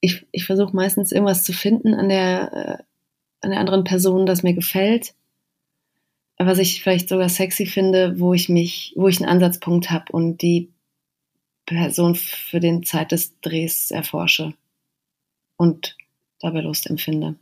[0.00, 2.82] ich, ich versuche meistens irgendwas zu finden an der, äh,
[3.40, 5.14] an der anderen Person, das mir gefällt,
[6.38, 10.42] was ich vielleicht sogar sexy finde, wo ich mich, wo ich einen Ansatzpunkt habe und
[10.42, 10.70] die
[11.64, 14.54] Person für den Zeit des Drehs erforsche
[15.56, 15.96] und
[16.40, 17.36] dabei Lust empfinde.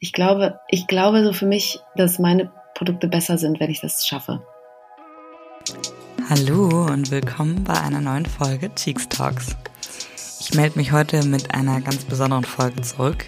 [0.00, 4.06] Ich glaube, ich glaube so für mich, dass meine Produkte besser sind, wenn ich das
[4.06, 4.44] schaffe.
[6.28, 9.56] Hallo und willkommen bei einer neuen Folge Cheeks Talks.
[10.50, 13.24] Ich melde mich heute mit einer ganz besonderen Folge zurück.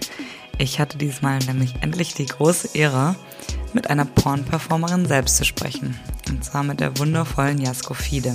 [0.59, 3.15] Ich hatte diesmal nämlich endlich die große Ehre,
[3.73, 5.97] mit einer Porn-Performerin selbst zu sprechen.
[6.29, 8.35] Und zwar mit der wundervollen Jasko Fiedem.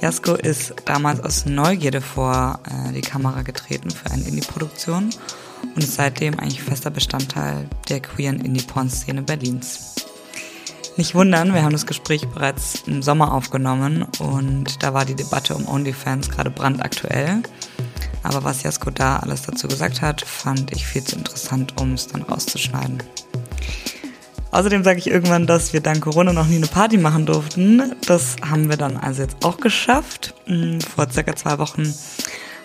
[0.00, 5.10] Jasko ist damals aus Neugierde vor äh, die Kamera getreten für eine Indie-Produktion
[5.74, 9.96] und ist seitdem eigentlich fester Bestandteil der queeren Indie-Porn-Szene Berlins.
[10.96, 15.56] Nicht wundern, wir haben das Gespräch bereits im Sommer aufgenommen und da war die Debatte
[15.56, 17.42] um OnlyFans gerade brandaktuell.
[18.22, 22.06] Aber was Jasko da alles dazu gesagt hat, fand ich viel zu interessant, um es
[22.06, 23.02] dann rauszuschneiden.
[24.52, 27.96] Außerdem sage ich irgendwann, dass wir dank Corona noch nie eine Party machen durften.
[28.06, 30.32] Das haben wir dann also jetzt auch geschafft.
[30.46, 31.92] Hm, vor circa zwei Wochen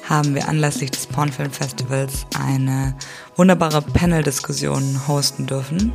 [0.08, 2.96] haben wir anlässlich des Pornfilmfestivals eine
[3.36, 5.92] wunderbare Panel-Diskussion hosten dürfen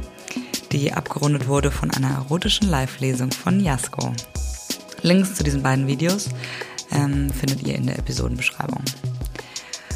[0.75, 4.13] die abgerundet wurde von einer erotischen Live-Lesung von Jasko.
[5.03, 6.31] Links zu diesen beiden Videos
[6.91, 8.83] ähm, findet ihr in der Episodenbeschreibung.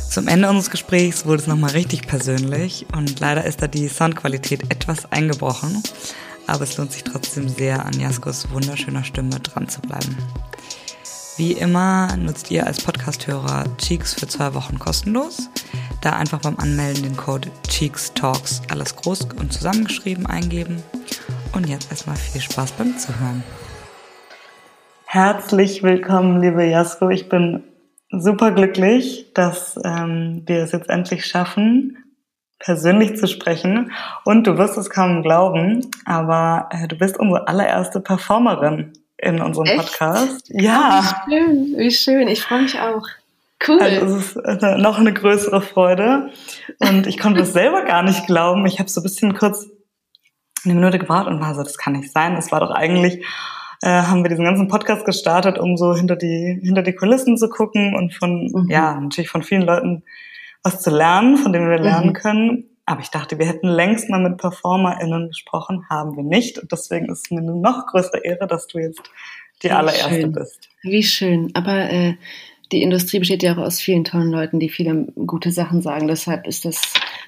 [0.08, 4.70] Zum Ende unseres Gesprächs wurde es nochmal richtig persönlich und leider ist da die Soundqualität
[4.70, 5.82] etwas eingebrochen,
[6.46, 10.16] aber es lohnt sich trotzdem sehr, an Jaskos wunderschöner Stimme dran zu bleiben.
[11.38, 15.48] Wie immer nutzt ihr als Podcasthörer Cheeks für zwei Wochen kostenlos.
[16.02, 20.82] Da einfach beim Anmelden den Code Cheeks Talks alles groß und zusammengeschrieben eingeben.
[21.54, 23.44] Und jetzt erstmal viel Spaß beim Zuhören.
[25.06, 27.08] Herzlich willkommen, liebe Jasko.
[27.08, 27.62] Ich bin
[28.10, 31.98] super glücklich, dass ähm, wir es jetzt endlich schaffen,
[32.58, 33.92] persönlich zu sprechen.
[34.24, 39.66] Und du wirst es kaum glauben, aber äh, du bist unsere allererste Performerin in unserem
[39.66, 39.78] Echt?
[39.78, 40.48] Podcast.
[40.48, 41.00] Ja.
[41.00, 42.28] Oh, wie schön, wie schön.
[42.28, 43.06] Ich freue mich auch.
[43.66, 43.80] Cool.
[43.80, 46.30] Also es ist noch eine größere Freude.
[46.78, 48.64] Und ich konnte es selber gar nicht glauben.
[48.66, 49.66] Ich habe so ein bisschen kurz
[50.64, 52.36] eine Minute gewartet und war so, das kann nicht sein.
[52.36, 53.24] Es war doch eigentlich,
[53.82, 57.48] äh, haben wir diesen ganzen Podcast gestartet, um so hinter die, hinter die Kulissen zu
[57.48, 58.70] gucken und von, mhm.
[58.70, 60.04] ja, natürlich von vielen Leuten
[60.62, 62.12] was zu lernen, von denen wir lernen mhm.
[62.12, 62.67] können.
[62.88, 66.58] Aber ich dachte, wir hätten längst mal mit PerformerInnen gesprochen, haben wir nicht.
[66.58, 69.02] Und deswegen ist es mir eine noch größere Ehre, dass du jetzt
[69.62, 70.32] die Wie allererste schön.
[70.32, 70.70] bist.
[70.82, 71.50] Wie schön.
[71.52, 72.14] Aber äh,
[72.72, 76.08] die Industrie besteht ja auch aus vielen tollen Leuten, die viele gute Sachen sagen.
[76.08, 76.80] Deshalb ist das,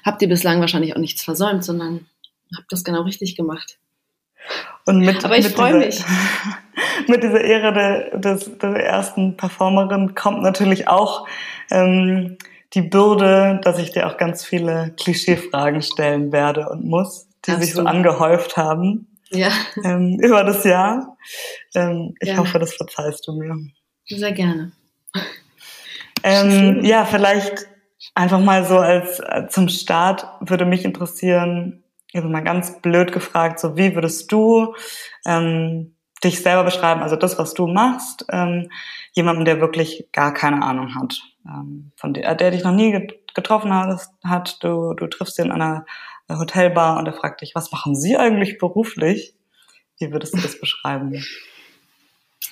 [0.03, 2.07] habt ihr bislang wahrscheinlich auch nichts versäumt, sondern
[2.57, 3.77] habt das genau richtig gemacht.
[4.87, 6.03] Und mit, Aber ich freue mich.
[7.07, 11.27] Mit dieser Ehre der, des, der ersten Performerin kommt natürlich auch
[11.69, 12.37] ähm,
[12.73, 17.61] die Bürde, dass ich dir auch ganz viele Klischeefragen stellen werde und muss, die Hast
[17.61, 19.49] sich so angehäuft haben ja.
[19.83, 21.17] ähm, über das Jahr.
[21.73, 22.41] Ähm, ich gerne.
[22.41, 23.55] hoffe, das verzeihst du mir.
[24.07, 24.71] Sehr gerne.
[26.23, 27.67] Ähm, ja, vielleicht
[28.13, 31.83] einfach mal so als äh, zum Start würde mich interessieren,
[32.13, 34.75] also mal ganz blöd gefragt, so wie würdest du
[35.25, 38.69] ähm, dich selber beschreiben, also das, was du machst, ähm,
[39.13, 43.73] jemandem, der wirklich gar keine Ahnung hat, ähm, von der, der dich noch nie getroffen
[43.73, 45.85] hat, du, du triffst ihn in einer
[46.29, 49.35] Hotelbar und er fragt dich, was machen Sie eigentlich beruflich?
[49.99, 51.23] Wie würdest du das beschreiben?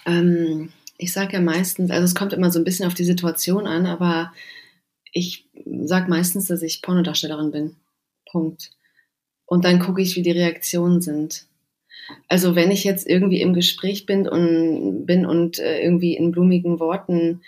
[0.06, 3.68] Ähm, ich sage ja meistens, also es kommt immer so ein bisschen auf die Situation
[3.68, 4.34] an, aber
[5.12, 5.48] ich
[5.84, 7.76] sage meistens, dass ich Pornodarstellerin bin.
[8.30, 8.72] Punkt.
[9.46, 11.46] Und dann gucke ich, wie die Reaktionen sind.
[12.28, 16.80] Also wenn ich jetzt irgendwie im Gespräch bin und bin und äh, irgendwie in blumigen
[16.80, 17.42] Worten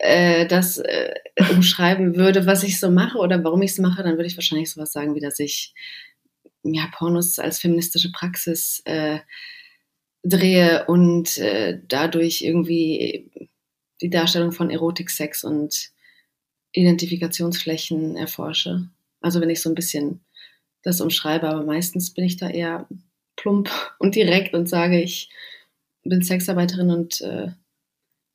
[0.00, 1.14] äh, das äh,
[1.52, 4.70] umschreiben würde, was ich so mache oder warum ich es mache, dann würde ich wahrscheinlich
[4.70, 5.74] sowas sagen, wie dass ich
[6.62, 9.18] ja Pornos als feministische Praxis äh,
[10.22, 13.30] drehe und äh, dadurch irgendwie
[14.00, 15.90] die Darstellung von Erotik, Sex und
[16.72, 18.88] Identifikationsflächen erforsche.
[19.20, 20.20] Also wenn ich so ein bisschen
[20.82, 22.88] das umschreibe, aber meistens bin ich da eher
[23.36, 25.28] plump und direkt und sage, ich
[26.04, 27.48] bin Sexarbeiterin und äh,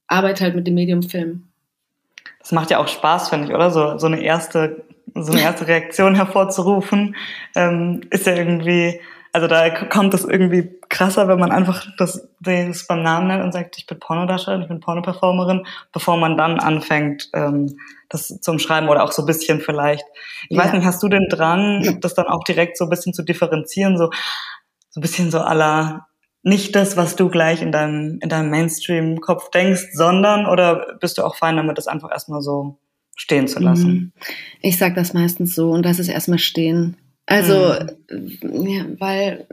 [0.08, 1.48] arbeite halt mit dem Medium Film.
[2.46, 3.72] Das macht ja auch Spaß, finde ich, oder?
[3.72, 7.16] So, so eine erste, so eine erste Reaktion hervorzurufen,
[7.56, 9.02] ähm, ist ja irgendwie,
[9.34, 13.52] also da kommt es irgendwie krasser, wenn man einfach das, das beim Namen nennt und
[13.52, 18.90] sagt, ich bin Pornodarstellerin, ich bin Pornoperformerin, bevor man dann anfängt, ähm, das zu umschreiben
[18.90, 20.06] oder auch so ein bisschen vielleicht.
[20.48, 20.64] Ich ja.
[20.64, 23.98] weiß nicht, hast du den Drang, das dann auch direkt so ein bisschen zu differenzieren,
[23.98, 24.12] so,
[24.92, 26.06] so ein bisschen so aller
[26.46, 31.24] nicht das, was du gleich in deinem, in deinem Mainstream-Kopf denkst, sondern oder bist du
[31.24, 32.78] auch fein damit, das einfach erstmal so
[33.16, 33.92] stehen zu lassen.
[33.92, 34.12] Mhm.
[34.62, 36.98] Ich sage das meistens so und das ist erstmal stehen.
[37.26, 37.74] Also,
[38.12, 38.68] mhm.
[38.68, 39.48] ja, weil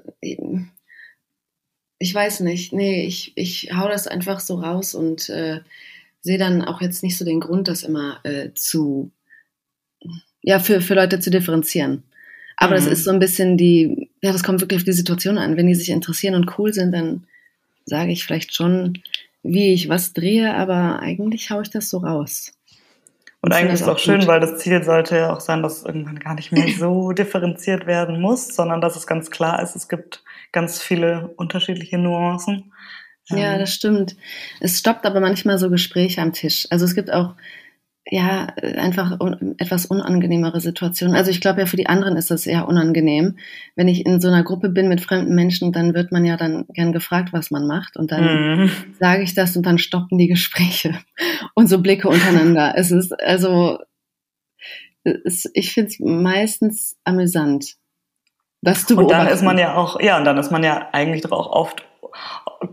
[1.99, 5.61] ich weiß nicht, nee, ich, ich hau das einfach so raus und äh,
[6.21, 9.13] sehe dann auch jetzt nicht so den Grund, das immer äh, zu,
[10.43, 12.03] ja, für, für Leute zu differenzieren.
[12.63, 12.85] Aber mhm.
[12.85, 15.57] das ist so ein bisschen die, ja, das kommt wirklich auf die Situation an.
[15.57, 17.25] Wenn die sich interessieren und cool sind, dann
[17.87, 19.03] sage ich vielleicht schon,
[19.43, 22.53] wie ich was drehe, aber eigentlich haue ich das so raus.
[23.41, 24.29] Und eigentlich ist es auch schön, gut.
[24.29, 28.21] weil das Ziel sollte ja auch sein, dass irgendwann gar nicht mehr so differenziert werden
[28.21, 30.23] muss, sondern dass es ganz klar ist, es gibt
[30.53, 32.73] ganz viele unterschiedliche Nuancen.
[33.29, 34.15] Ja, ähm, das stimmt.
[34.61, 36.69] Es stoppt aber manchmal so Gespräche am Tisch.
[36.71, 37.35] Also es gibt auch
[38.11, 41.15] ja, einfach un etwas unangenehmere Situationen.
[41.15, 43.39] Also ich glaube ja, für die anderen ist das eher unangenehm.
[43.77, 46.67] Wenn ich in so einer Gruppe bin mit fremden Menschen, dann wird man ja dann
[46.75, 47.97] gern gefragt, was man macht.
[47.97, 48.71] Und dann mm.
[48.99, 50.99] sage ich das und dann stoppen die Gespräche
[51.55, 52.75] und so Blicke untereinander.
[52.77, 53.79] es ist also,
[55.05, 57.77] es, ich finde es meistens amüsant.
[58.63, 59.21] Das zu beobachten.
[59.21, 61.51] Und dann ist man ja auch, ja, und dann ist man ja eigentlich doch auch
[61.51, 61.85] oft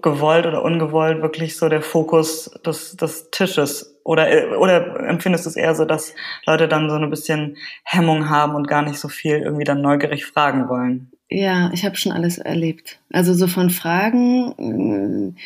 [0.01, 3.99] gewollt oder ungewollt wirklich so der Fokus des, des Tisches?
[4.03, 6.15] Oder, oder empfindest du es eher so, dass
[6.45, 10.25] Leute dann so ein bisschen Hemmung haben und gar nicht so viel irgendwie dann neugierig
[10.25, 11.11] fragen wollen?
[11.29, 12.99] Ja, ich habe schon alles erlebt.
[13.11, 15.39] Also so von Fragen äh,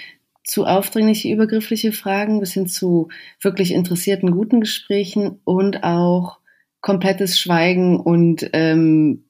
[0.43, 3.09] zu aufdringliche, übergriffliche Fragen bis hin zu
[3.41, 6.39] wirklich interessierten, guten Gesprächen und auch
[6.81, 9.23] komplettes Schweigen und ähm,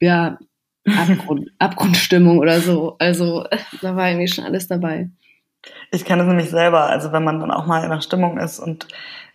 [0.00, 0.38] ja,
[0.86, 2.96] Abgrund, Abgrundstimmung oder so.
[2.98, 3.44] Also
[3.82, 5.10] da war irgendwie schon alles dabei.
[5.90, 8.60] Ich kenne es nämlich selber, also wenn man dann auch mal in der Stimmung ist
[8.60, 8.86] und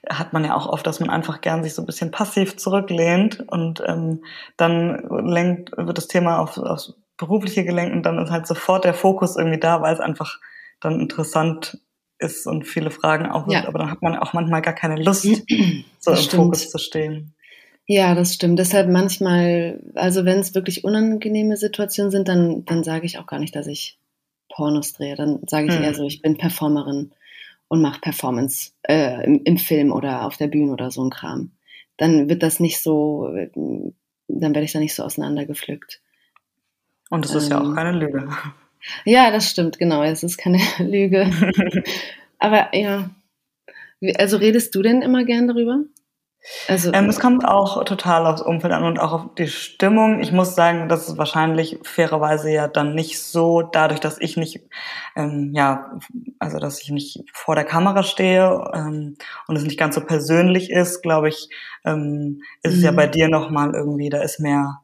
[0.09, 3.43] hat man ja auch oft, dass man einfach gern sich so ein bisschen passiv zurücklehnt
[3.49, 4.23] und ähm,
[4.57, 8.95] dann lenkt, wird das Thema auf, aufs Berufliche gelenkt und dann ist halt sofort der
[8.95, 10.39] Fokus irgendwie da, weil es einfach
[10.79, 11.77] dann interessant
[12.17, 13.67] ist und viele Fragen auch ja.
[13.67, 15.23] aber dann hat man auch manchmal gar keine Lust,
[15.99, 16.43] so im stimmt.
[16.43, 17.33] Fokus zu stehen.
[17.87, 18.59] Ja, das stimmt.
[18.59, 23.39] Deshalb manchmal, also wenn es wirklich unangenehme Situationen sind, dann, dann sage ich auch gar
[23.39, 23.97] nicht, dass ich
[24.49, 25.15] Pornos drehe.
[25.15, 25.83] Dann sage ich hm.
[25.83, 27.11] eher so, ich bin Performerin
[27.67, 31.51] und mache Performance äh, im, im, Film oder auf der Bühne oder so ein Kram.
[31.97, 33.29] Dann wird das nicht so,
[34.27, 36.01] dann werde ich da nicht so auseinandergepflückt.
[37.09, 38.29] Und es ist ähm, ja auch ähm, keine Lüge.
[39.05, 40.03] Ja, das stimmt, genau.
[40.03, 41.29] Es ist keine Lüge.
[42.39, 43.09] Aber ja.
[44.17, 45.83] Also redest du denn immer gern darüber?
[46.67, 50.21] Also, ähm, es kommt auch total aufs Umfeld an und auch auf die Stimmung.
[50.21, 54.59] Ich muss sagen, das ist wahrscheinlich fairerweise ja dann nicht so, dadurch, dass ich nicht,
[55.15, 55.99] ähm, ja,
[56.39, 59.17] also dass ich nicht vor der Kamera stehe ähm,
[59.47, 61.47] und es nicht ganz so persönlich ist, glaube ich,
[61.85, 62.77] ähm, ist mhm.
[62.77, 62.95] es ja mhm.
[62.95, 64.81] bei dir nochmal irgendwie, da ist mehr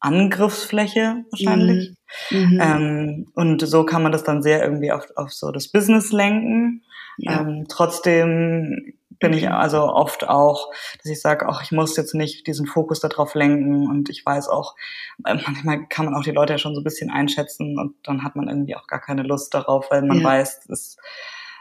[0.00, 1.94] Angriffsfläche wahrscheinlich.
[2.30, 2.38] Mhm.
[2.38, 2.60] mhm.
[2.60, 6.82] Ähm, und so kann man das dann sehr irgendwie auf, auf so das Business lenken.
[7.18, 7.40] Ja.
[7.40, 10.70] Ähm, trotzdem bin ich also oft auch,
[11.02, 14.48] dass ich sage, ach, ich muss jetzt nicht diesen Fokus darauf lenken und ich weiß
[14.48, 14.76] auch,
[15.24, 18.22] äh, manchmal kann man auch die Leute ja schon so ein bisschen einschätzen und dann
[18.22, 20.24] hat man irgendwie auch gar keine Lust darauf, weil man ja.
[20.24, 20.96] weiß, das,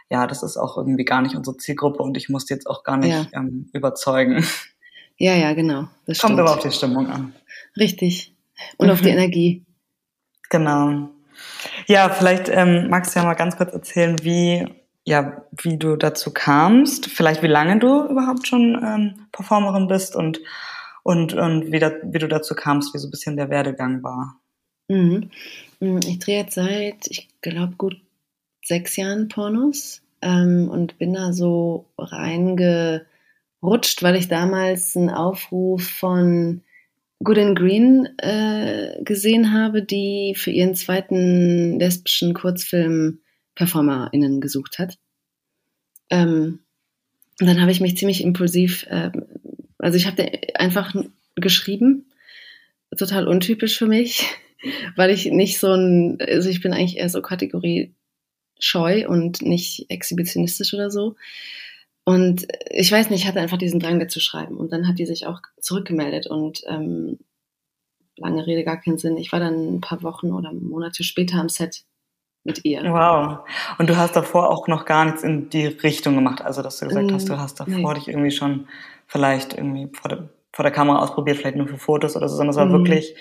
[0.10, 2.98] ja, das ist auch irgendwie gar nicht unsere Zielgruppe und ich muss jetzt auch gar
[2.98, 3.40] nicht ja.
[3.40, 4.46] ähm, überzeugen.
[5.18, 5.88] Ja, ja, genau.
[6.08, 7.34] Das Kommt aber auf die Stimmung an.
[7.78, 8.36] Richtig.
[8.78, 8.94] Und mhm.
[8.94, 9.18] auf die mhm.
[9.18, 9.66] Energie.
[10.50, 11.10] Genau.
[11.88, 14.68] Ja, vielleicht ähm, magst du ja mal ganz kurz erzählen, wie
[15.06, 20.42] ja, wie du dazu kamst, vielleicht wie lange du überhaupt schon ähm, Performerin bist und,
[21.04, 24.39] und, und wie, da, wie du dazu kamst, wie so ein bisschen der Werdegang war.
[24.88, 25.29] Mhm.
[25.79, 26.00] mhm.
[26.08, 28.01] Ich drehe jetzt seit, ich glaube, gut
[28.63, 33.06] sechs Jahren Pornos ähm, und bin da so reingerutscht,
[34.01, 36.63] weil ich damals einen Aufruf von
[37.24, 43.20] Good and Green äh, gesehen habe, die für ihren zweiten lesbischen Kurzfilm
[43.53, 44.98] PerformerInnen gesucht hat.
[46.09, 46.59] Ähm,
[47.39, 49.12] und dann habe ich mich ziemlich impulsiv, äh,
[49.77, 50.93] also ich habe einfach
[51.35, 52.05] geschrieben,
[52.97, 54.25] total untypisch für mich,
[54.95, 57.93] weil ich nicht so ein, also ich bin eigentlich eher so Kategorie
[58.59, 61.15] scheu und nicht exhibitionistisch oder so.
[62.05, 64.57] Und ich weiß nicht, ich hatte einfach diesen Drang, zu schreiben.
[64.57, 67.17] Und dann hat die sich auch zurückgemeldet und ähm,
[68.15, 69.17] lange Rede, gar keinen Sinn.
[69.17, 71.83] Ich war dann ein paar Wochen oder Monate später am Set
[72.46, 72.84] mit ihr.
[72.84, 73.40] Wow.
[73.78, 76.88] Und du hast davor auch noch gar nichts in die Richtung gemacht, also dass du
[76.88, 78.00] gesagt hast, du hast davor nee.
[78.00, 78.68] dich irgendwie schon
[79.08, 82.52] vielleicht irgendwie vor der, vor der Kamera ausprobiert, vielleicht nur für Fotos oder so, sondern
[82.52, 82.74] es war mhm.
[82.74, 83.16] wirklich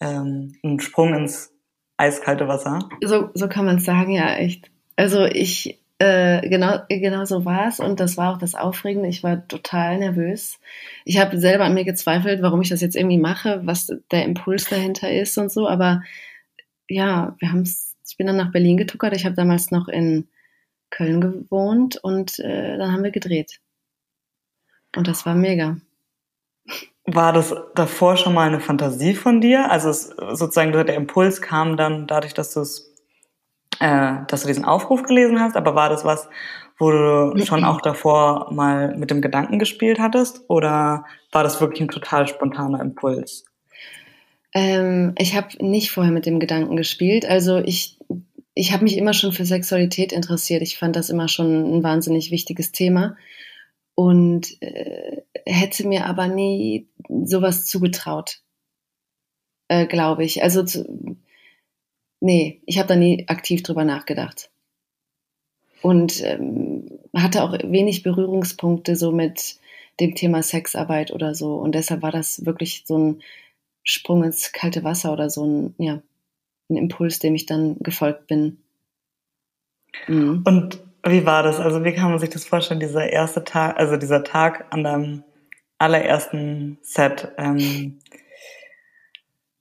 [0.00, 1.52] ähm, ein Sprung ins
[1.96, 2.78] eiskalte Wasser.
[3.02, 4.70] So, so kann man es sagen, ja, echt.
[4.96, 9.08] Also ich, äh, genau, genau so war es und das war auch das Aufregende.
[9.08, 10.58] Ich war total nervös.
[11.04, 14.68] Ich habe selber an mir gezweifelt, warum ich das jetzt irgendwie mache, was der Impuls
[14.68, 16.02] dahinter ist und so, aber
[16.88, 19.14] ja, wir haben es ich bin dann nach Berlin getuckert.
[19.14, 20.28] Ich habe damals noch in
[20.90, 23.60] Köln gewohnt und äh, dann haben wir gedreht.
[24.96, 25.76] Und das war mega.
[27.04, 29.70] War das davor schon mal eine Fantasie von dir?
[29.70, 32.94] Also es, sozusagen der Impuls kam dann dadurch, dass du es,
[33.80, 36.28] äh, dass du diesen Aufruf gelesen hast, aber war das was,
[36.78, 40.42] wo du schon auch davor mal mit dem Gedanken gespielt hattest?
[40.48, 43.44] Oder war das wirklich ein total spontaner Impuls?
[44.54, 47.26] Ähm, ich habe nicht vorher mit dem Gedanken gespielt.
[47.26, 47.97] Also ich,
[48.58, 50.62] ich habe mich immer schon für Sexualität interessiert.
[50.62, 53.16] Ich fand das immer schon ein wahnsinnig wichtiges Thema
[53.94, 56.88] und äh, hätte mir aber nie
[57.24, 58.40] sowas zugetraut,
[59.68, 60.42] äh, glaube ich.
[60.42, 61.16] Also zu,
[62.18, 64.50] nee, ich habe da nie aktiv drüber nachgedacht
[65.80, 69.60] und ähm, hatte auch wenig Berührungspunkte so mit
[70.00, 73.22] dem Thema Sexarbeit oder so und deshalb war das wirklich so ein
[73.84, 76.02] Sprung ins kalte Wasser oder so ein, ja,
[76.68, 78.58] ein Impuls, dem ich dann gefolgt bin.
[80.06, 80.42] Mhm.
[80.44, 81.60] Und wie war das?
[81.60, 85.24] Also wie kann man sich das vorstellen, dieser erste Tag, also dieser Tag an deinem
[85.78, 87.32] allerersten Set?
[87.38, 87.98] Ähm,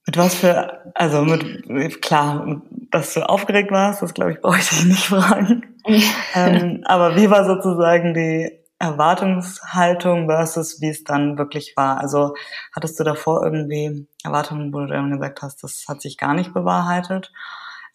[0.05, 2.61] mit was für, also mit, klar,
[2.91, 5.63] dass du aufgeregt warst, das glaube ich, brauche ich dich nicht fragen.
[6.33, 11.99] ähm, aber wie war sozusagen die Erwartungshaltung versus wie es dann wirklich war?
[11.99, 12.35] Also
[12.75, 16.53] hattest du davor irgendwie Erwartungen, wo du dann gesagt hast, das hat sich gar nicht
[16.53, 17.31] bewahrheitet?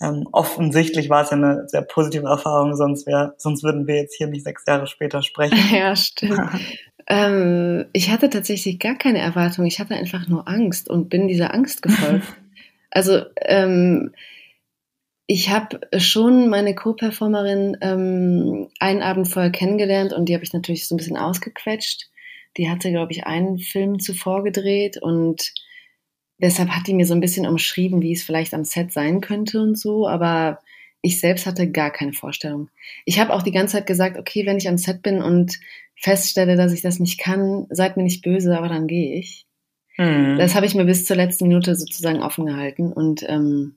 [0.02, 4.16] Ähm, offensichtlich war es ja eine sehr positive Erfahrung, sonst wär, sonst würden wir jetzt
[4.16, 5.56] hier nicht sechs Jahre später sprechen.
[5.72, 6.40] Ja, stimmt.
[7.06, 9.64] ähm, ich hatte tatsächlich gar keine Erwartung.
[9.64, 12.26] Ich hatte einfach nur Angst und bin dieser Angst gefolgt.
[12.90, 14.12] also ähm,
[15.32, 20.86] ich habe schon meine Co-Performerin ähm, einen Abend vorher kennengelernt und die habe ich natürlich
[20.86, 22.10] so ein bisschen ausgequetscht.
[22.58, 25.54] Die hatte, glaube ich, einen Film zuvor gedreht und
[26.36, 29.62] deshalb hat die mir so ein bisschen umschrieben, wie es vielleicht am Set sein könnte
[29.62, 30.60] und so, aber
[31.00, 32.68] ich selbst hatte gar keine Vorstellung.
[33.06, 35.58] Ich habe auch die ganze Zeit gesagt, okay, wenn ich am Set bin und
[35.96, 39.46] feststelle, dass ich das nicht kann, seid mir nicht böse, aber dann gehe ich.
[39.96, 40.36] Hm.
[40.36, 43.76] Das habe ich mir bis zur letzten Minute sozusagen offen gehalten und ähm,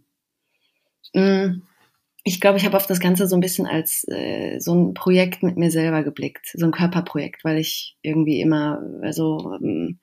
[1.13, 5.43] ich glaube, ich habe auf das Ganze so ein bisschen als äh, so ein Projekt
[5.43, 10.00] mit mir selber geblickt, so ein Körperprojekt, weil ich irgendwie immer, also ähm,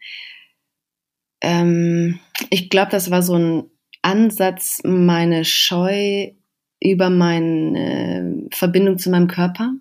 [1.42, 3.64] ähm ich glaube, das war so ein
[4.02, 6.30] Ansatz, meine Scheu
[6.80, 9.73] über meine Verbindung zu meinem Körper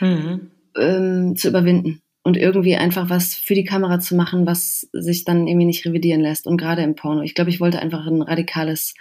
[0.00, 0.50] mhm.
[0.76, 5.46] ähm, zu überwinden und irgendwie einfach was für die Kamera zu machen, was sich dann
[5.46, 6.46] irgendwie nicht revidieren lässt.
[6.46, 7.22] Und gerade im Porno.
[7.22, 8.94] Ich glaube, ich wollte einfach ein radikales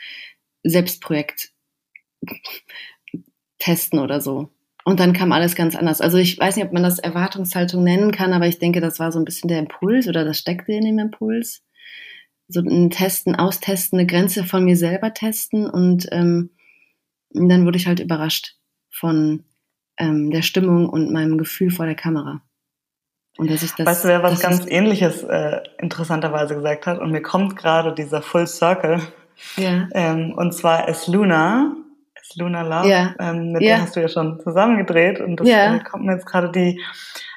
[0.64, 1.52] Selbstprojekt
[3.60, 4.50] testen oder so.
[4.84, 6.00] Und dann kam alles ganz anders.
[6.00, 9.12] Also ich weiß nicht, ob man das Erwartungshaltung nennen kann, aber ich denke, das war
[9.12, 11.62] so ein bisschen der Impuls oder das steckte in dem Impuls.
[12.48, 16.52] So ein Testen, Austesten, eine Grenze von mir selber testen und ähm,
[17.32, 18.56] dann wurde ich halt überrascht
[18.90, 19.44] von
[19.98, 22.42] ähm, der Stimmung und meinem Gefühl vor der Kamera.
[23.38, 23.86] Und dass ich das.
[23.86, 27.00] Weißt du, wer was ganz Ähnliches äh, interessanterweise gesagt hat?
[27.00, 29.02] Und mir kommt gerade dieser Full Circle.
[29.56, 29.88] Ja.
[29.94, 31.76] Ähm, und zwar ist Luna
[32.36, 33.16] Luna Love, ja.
[33.20, 33.76] ähm, mit ja.
[33.76, 35.76] der hast du ja schon zusammengedreht und das ja.
[35.76, 36.82] Äh, kommt mir jetzt gerade die,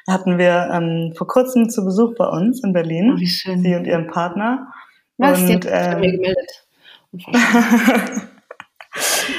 [0.07, 3.61] hatten wir ähm, vor kurzem zu Besuch bei uns in Berlin, oh, wie schön.
[3.61, 4.67] sie und ihren Partner.
[5.17, 6.67] Was, und, die ähm, mir gemeldet.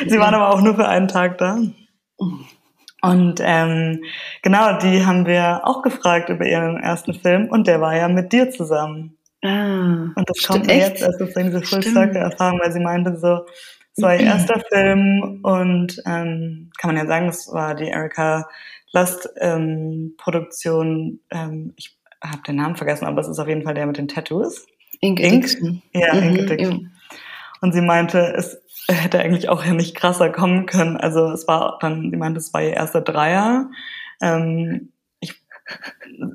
[0.07, 1.59] sie waren aber auch nur für einen Tag da.
[3.03, 4.03] Und ähm,
[4.43, 8.33] genau, die haben wir auch gefragt über ihren ersten Film und der war ja mit
[8.33, 9.19] dir zusammen.
[9.43, 13.17] Ah, und das kommt mir jetzt als sozusagen diese Full Circle Erfahrung, weil sie meinte
[13.19, 13.45] so,
[13.97, 18.49] es war ihr erster Film und ähm, kann man ja sagen, das war die Erika
[18.93, 21.21] Lust ähm, Produktion.
[21.31, 24.09] Ähm, ich habe den Namen vergessen, aber es ist auf jeden Fall der mit den
[24.09, 24.67] Tattoos.
[25.01, 25.43] Inke Ink.
[25.43, 25.83] Dixon.
[25.93, 26.81] Ja, mhm, Dixon.
[26.81, 27.19] Ja.
[27.61, 30.97] Und sie meinte, es hätte eigentlich auch ja nicht krasser kommen können.
[30.97, 33.71] Also es war dann, sie meinte, es war ihr erster Dreier.
[34.21, 35.43] Ähm, ich,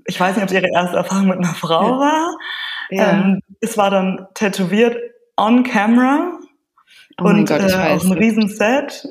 [0.06, 2.00] ich weiß nicht, ob es ihre erste Erfahrung mit einer Frau ja.
[2.00, 2.38] war.
[2.90, 3.12] Ja.
[3.12, 4.98] Ähm, es war dann tätowiert
[5.36, 6.40] on camera
[7.20, 9.08] Oh und Gott, äh, auch ein Riesenset.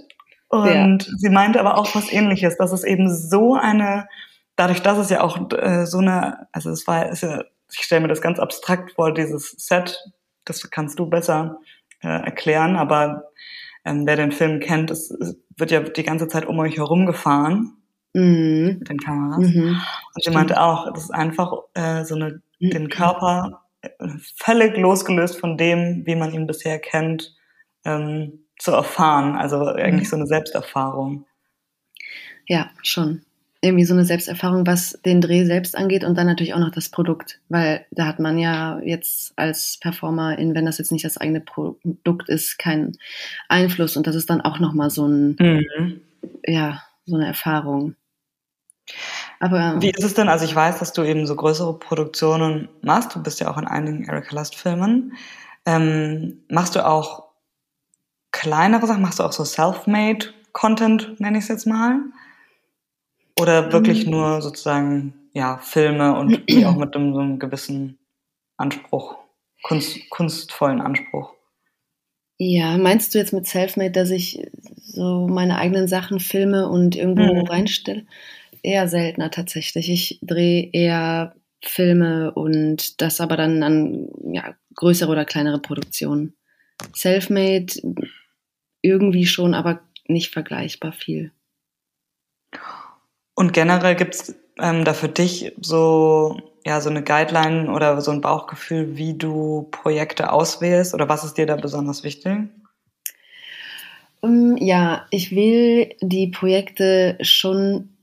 [0.49, 1.13] Und ja.
[1.17, 4.09] sie meinte aber auch was ähnliches, dass es eben so eine,
[4.55, 7.43] dadurch, dass es ja auch äh, so eine, also es war, ist ja,
[7.73, 9.99] ich stelle mir das ganz abstrakt vor, dieses Set,
[10.45, 11.59] das kannst du besser
[12.01, 13.25] äh, erklären, aber
[13.85, 17.07] ähm, wer den Film kennt, es, es wird ja die ganze Zeit um euch herum
[17.07, 17.73] gefahren
[18.15, 18.77] mhm.
[18.79, 19.39] mit den Kameras.
[19.39, 19.81] Mhm.
[20.15, 22.71] Und sie meinte auch, das ist einfach äh, so eine, mhm.
[22.71, 23.66] den Körper
[24.37, 27.35] völlig losgelöst von dem, wie man ihn bisher kennt,
[27.85, 29.37] ähm, zu erfahren.
[29.37, 30.11] Also eigentlich mhm.
[30.11, 31.27] so eine Selbsterfahrung.
[32.47, 33.23] Ja, schon.
[33.61, 36.91] Irgendwie so eine Selbsterfahrung, was den Dreh selbst angeht und dann natürlich auch noch das
[36.91, 41.17] Produkt, weil da hat man ja jetzt als Performer, in, wenn das jetzt nicht das
[41.17, 42.97] eigene Produkt ist, keinen
[43.49, 46.01] Einfluss und das ist dann auch nochmal so ein, mhm.
[46.47, 47.97] ja, so eine Erfahrung.
[49.41, 50.29] Aber wie ist es denn?
[50.29, 53.15] Also ich weiß, dass du eben so größere Produktionen machst.
[53.15, 55.17] Du bist ja auch in einigen Erika Lust Filmen.
[55.67, 57.25] Ähm, machst du auch
[58.33, 59.03] kleinere Sachen?
[59.03, 62.01] Machst du auch so self-made Content, nenne ich es jetzt mal?
[63.39, 64.13] Oder wirklich mhm.
[64.13, 67.99] nur sozusagen ja Filme und auch mit einem, so einem gewissen
[68.57, 69.17] Anspruch,
[69.63, 71.35] Kunst, kunstvollen Anspruch?
[72.39, 74.47] Ja, meinst du jetzt mit Selfmade, dass ich
[74.79, 77.47] so meine eigenen Sachen filme und irgendwo mhm.
[77.47, 78.07] reinstelle?
[78.67, 79.91] Eher seltener tatsächlich.
[79.91, 86.37] Ich drehe eher Filme und das aber dann an ja, größere oder kleinere Produktionen.
[86.93, 87.75] Selfmade
[88.83, 91.31] irgendwie schon, aber nicht vergleichbar viel.
[93.35, 98.11] Und generell gibt es ähm, da für dich so ja, so eine Guideline oder so
[98.11, 102.49] ein Bauchgefühl, wie du Projekte auswählst oder was ist dir da besonders wichtig?
[104.21, 107.96] Um, ähm, ja, ich wähle die Projekte schon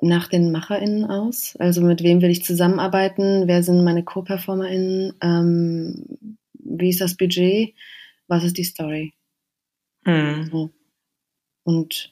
[0.00, 1.56] nach den MacherInnen aus.
[1.58, 3.46] Also mit wem will ich zusammenarbeiten?
[3.46, 5.14] Wer sind meine Co-PerformerInnen?
[5.20, 6.04] Ähm,
[6.54, 7.74] wie ist das Budget?
[8.28, 9.14] Was ist die Story?
[10.04, 10.48] Mhm.
[10.50, 10.70] So.
[11.64, 12.10] Und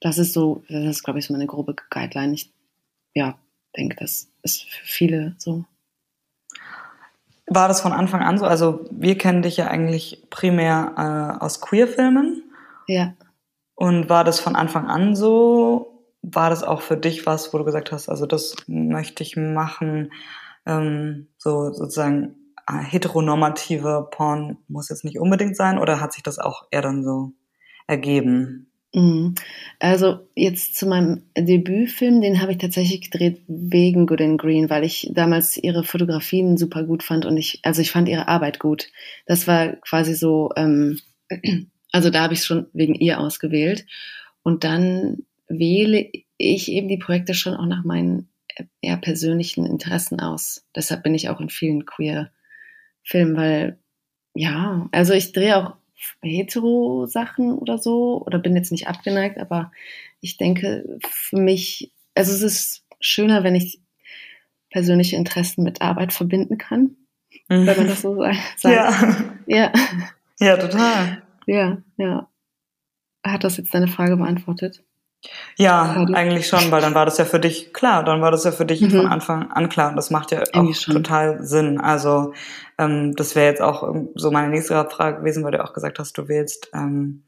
[0.00, 2.34] das ist so, das ist, glaube ich, so meine grobe Guideline.
[2.34, 2.52] Ich,
[3.14, 3.38] ja,
[3.76, 5.64] denke, das ist für viele so.
[7.46, 8.44] War das von Anfang an so?
[8.44, 12.42] Also wir kennen dich ja eigentlich primär äh, aus Queer-Filmen.
[12.86, 13.14] Ja.
[13.74, 15.97] Und war das von Anfang an so?
[16.22, 20.12] War das auch für dich was, wo du gesagt hast, also das möchte ich machen,
[20.66, 22.36] ähm, so sozusagen
[22.68, 27.04] äh, heteronormative Porn muss jetzt nicht unbedingt sein oder hat sich das auch eher dann
[27.04, 27.32] so
[27.86, 28.68] ergeben?
[28.94, 29.34] Mhm.
[29.78, 34.84] Also jetzt zu meinem Debütfilm, den habe ich tatsächlich gedreht wegen Good and Green, weil
[34.84, 38.88] ich damals ihre Fotografien super gut fand und ich, also ich fand ihre Arbeit gut.
[39.26, 40.98] Das war quasi so, ähm,
[41.92, 43.84] also da habe ich es schon wegen ihr ausgewählt.
[44.42, 48.28] Und dann wähle ich eben die Projekte schon auch nach meinen
[48.80, 50.64] eher persönlichen Interessen aus.
[50.74, 52.30] Deshalb bin ich auch in vielen queer
[53.02, 53.78] Filmen, weil
[54.34, 55.76] ja, also ich drehe auch
[56.22, 59.72] Hetero-Sachen oder so oder bin jetzt nicht abgeneigt, aber
[60.20, 63.80] ich denke für mich, also es ist schöner, wenn ich
[64.70, 66.96] persönliche Interessen mit Arbeit verbinden kann,
[67.48, 67.66] mhm.
[67.66, 68.16] wenn man das so
[68.56, 68.64] sagt.
[68.64, 69.16] Ja.
[69.46, 69.72] ja.
[70.40, 71.22] Ja, total.
[71.46, 72.28] Ja, ja.
[73.24, 74.84] Hat das jetzt deine Frage beantwortet?
[75.56, 78.52] Ja, eigentlich schon, weil dann war das ja für dich klar, dann war das ja
[78.52, 78.90] für dich mhm.
[78.90, 81.80] von Anfang an klar und das macht ja auch total Sinn.
[81.80, 82.32] Also
[82.78, 86.16] ähm, das wäre jetzt auch so meine nächste Frage gewesen, weil du auch gesagt hast,
[86.16, 87.24] du wählst, ähm,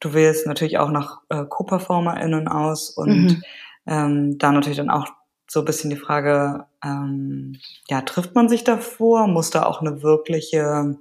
[0.00, 3.42] du wählst natürlich auch nach äh, Co-PerformerInnen aus und mhm.
[3.86, 5.06] ähm, da natürlich dann auch
[5.48, 7.56] so ein bisschen die Frage, ähm,
[7.88, 9.28] ja, trifft man sich davor?
[9.28, 10.96] Muss da auch eine wirkliche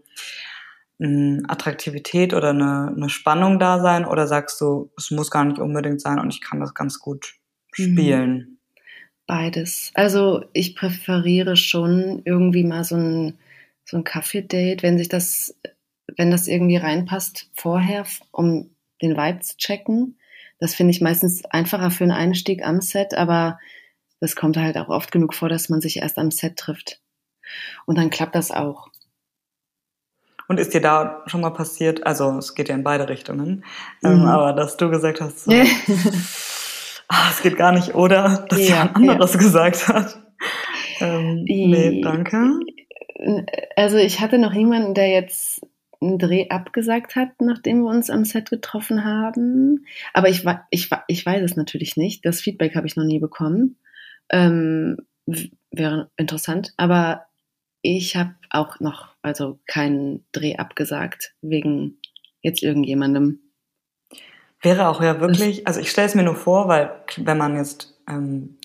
[0.99, 6.01] Attraktivität oder eine, eine Spannung da sein oder sagst du, es muss gar nicht unbedingt
[6.01, 7.36] sein und ich kann das ganz gut
[7.73, 8.60] spielen?
[9.27, 9.91] Beides.
[9.93, 13.38] Also ich präferiere schon irgendwie mal so ein,
[13.84, 15.60] so ein Kaffee-Date, wenn sich das,
[16.15, 18.69] wenn das irgendwie reinpasst vorher, um
[19.01, 20.17] den Vibe zu checken.
[20.60, 23.60] Das finde ich meistens einfacher für einen Einstieg am Set, aber
[24.21, 27.01] das kommt halt auch oft genug vor, dass man sich erst am Set trifft.
[27.86, 28.89] Und dann klappt das auch.
[30.47, 33.63] Und ist dir da schon mal passiert, also es geht ja in beide Richtungen,
[34.03, 34.21] ähm, mhm.
[34.21, 35.51] ähm, aber dass du gesagt hast, so,
[37.08, 39.39] ah, es geht gar nicht, oder dass ja, jemand anderes ja.
[39.39, 40.19] gesagt hat.
[40.99, 42.60] Ähm, nee, danke.
[43.75, 45.65] Also ich hatte noch niemanden, der jetzt
[46.01, 49.86] einen Dreh abgesagt hat, nachdem wir uns am Set getroffen haben.
[50.13, 52.25] Aber ich, ich, ich weiß es natürlich nicht.
[52.25, 53.77] Das Feedback habe ich noch nie bekommen.
[54.29, 54.97] Ähm,
[55.71, 56.73] wäre interessant.
[56.77, 57.25] Aber
[57.81, 62.00] ich habe auch noch also keinen Dreh abgesagt wegen
[62.41, 63.39] jetzt irgendjemandem.
[64.62, 67.94] Wäre auch ja wirklich, also ich stelle es mir nur vor, weil wenn man jetzt,
[68.10, 68.58] ähm,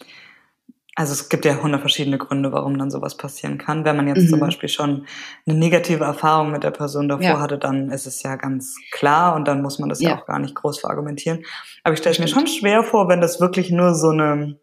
[0.94, 3.84] also es gibt ja hundert verschiedene Gründe, warum dann sowas passieren kann.
[3.84, 4.28] Wenn man jetzt mhm.
[4.28, 5.06] zum Beispiel schon
[5.46, 7.40] eine negative Erfahrung mit der Person davor ja.
[7.40, 10.26] hatte, dann ist es ja ganz klar und dann muss man das ja, ja auch
[10.26, 11.44] gar nicht groß verargumentieren.
[11.84, 14.58] Aber ich stelle es mir schon schwer vor, wenn das wirklich nur so eine,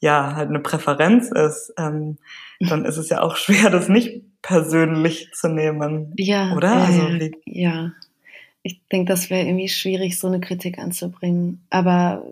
[0.00, 1.72] ja, halt eine Präferenz ist.
[1.78, 2.18] Ähm,
[2.60, 6.12] dann ist es ja auch schwer, das nicht persönlich zu nehmen.
[6.16, 6.54] Ja.
[6.54, 6.72] Oder?
[6.72, 7.92] Äh, also, ja.
[8.64, 11.64] Ich denke, das wäre irgendwie schwierig, so eine Kritik anzubringen.
[11.70, 12.24] Aber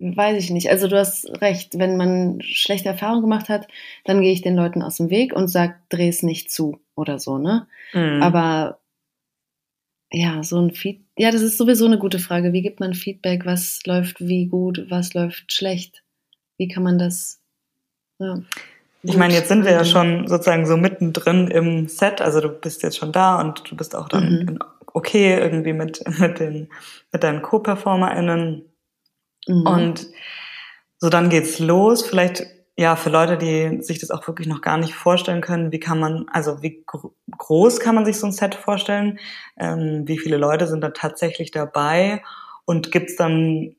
[0.00, 0.70] weiß ich nicht.
[0.70, 3.68] Also du hast recht, wenn man schlechte Erfahrungen gemacht hat,
[4.04, 7.18] dann gehe ich den Leuten aus dem Weg und sage, dreh es nicht zu oder
[7.18, 7.66] so, ne?
[7.92, 8.22] Mhm.
[8.22, 8.80] Aber
[10.12, 12.52] ja, so ein Feedback, ja, das ist sowieso eine gute Frage.
[12.52, 13.44] Wie gibt man Feedback?
[13.44, 14.86] Was läuft wie gut?
[14.88, 16.02] Was läuft schlecht?
[16.56, 17.40] Wie kann man das?
[18.18, 18.42] Ja.
[19.02, 22.82] Ich meine, jetzt sind wir ja schon sozusagen so mittendrin im Set, also du bist
[22.82, 24.58] jetzt schon da und du bist auch dann mhm.
[24.92, 26.68] okay irgendwie mit, mit, den,
[27.12, 28.64] mit deinen Co-PerformerInnen.
[29.46, 29.66] Mhm.
[29.66, 30.06] Und
[30.98, 32.02] So, dann geht's los.
[32.06, 32.44] Vielleicht,
[32.76, 35.98] ja, für Leute, die sich das auch wirklich noch gar nicht vorstellen können, wie kann
[35.98, 39.18] man, also wie gro groß kann man sich so ein Set vorstellen?
[39.58, 42.22] Ähm, wie viele Leute sind da tatsächlich dabei?
[42.66, 43.76] Und gibt's dann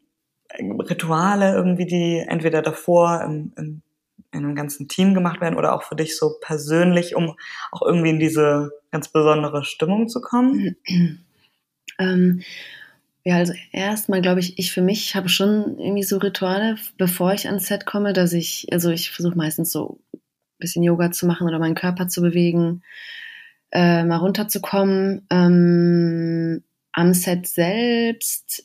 [0.60, 3.82] Rituale irgendwie, die entweder davor im, im,
[4.32, 7.36] in einem ganzen Team gemacht werden oder auch für dich so persönlich, um
[7.72, 10.76] auch irgendwie in diese ganz besondere Stimmung zu kommen?
[12.00, 12.42] ähm,
[13.24, 17.48] ja, also erstmal glaube ich, ich für mich habe schon irgendwie so Rituale, bevor ich
[17.48, 20.20] ans Set komme, dass ich, also ich versuche meistens so ein
[20.60, 22.84] bisschen Yoga zu machen oder meinen Körper zu bewegen,
[23.72, 25.28] äh, mal runterzukommen.
[25.30, 26.64] Ähm,
[26.94, 28.64] am Set selbst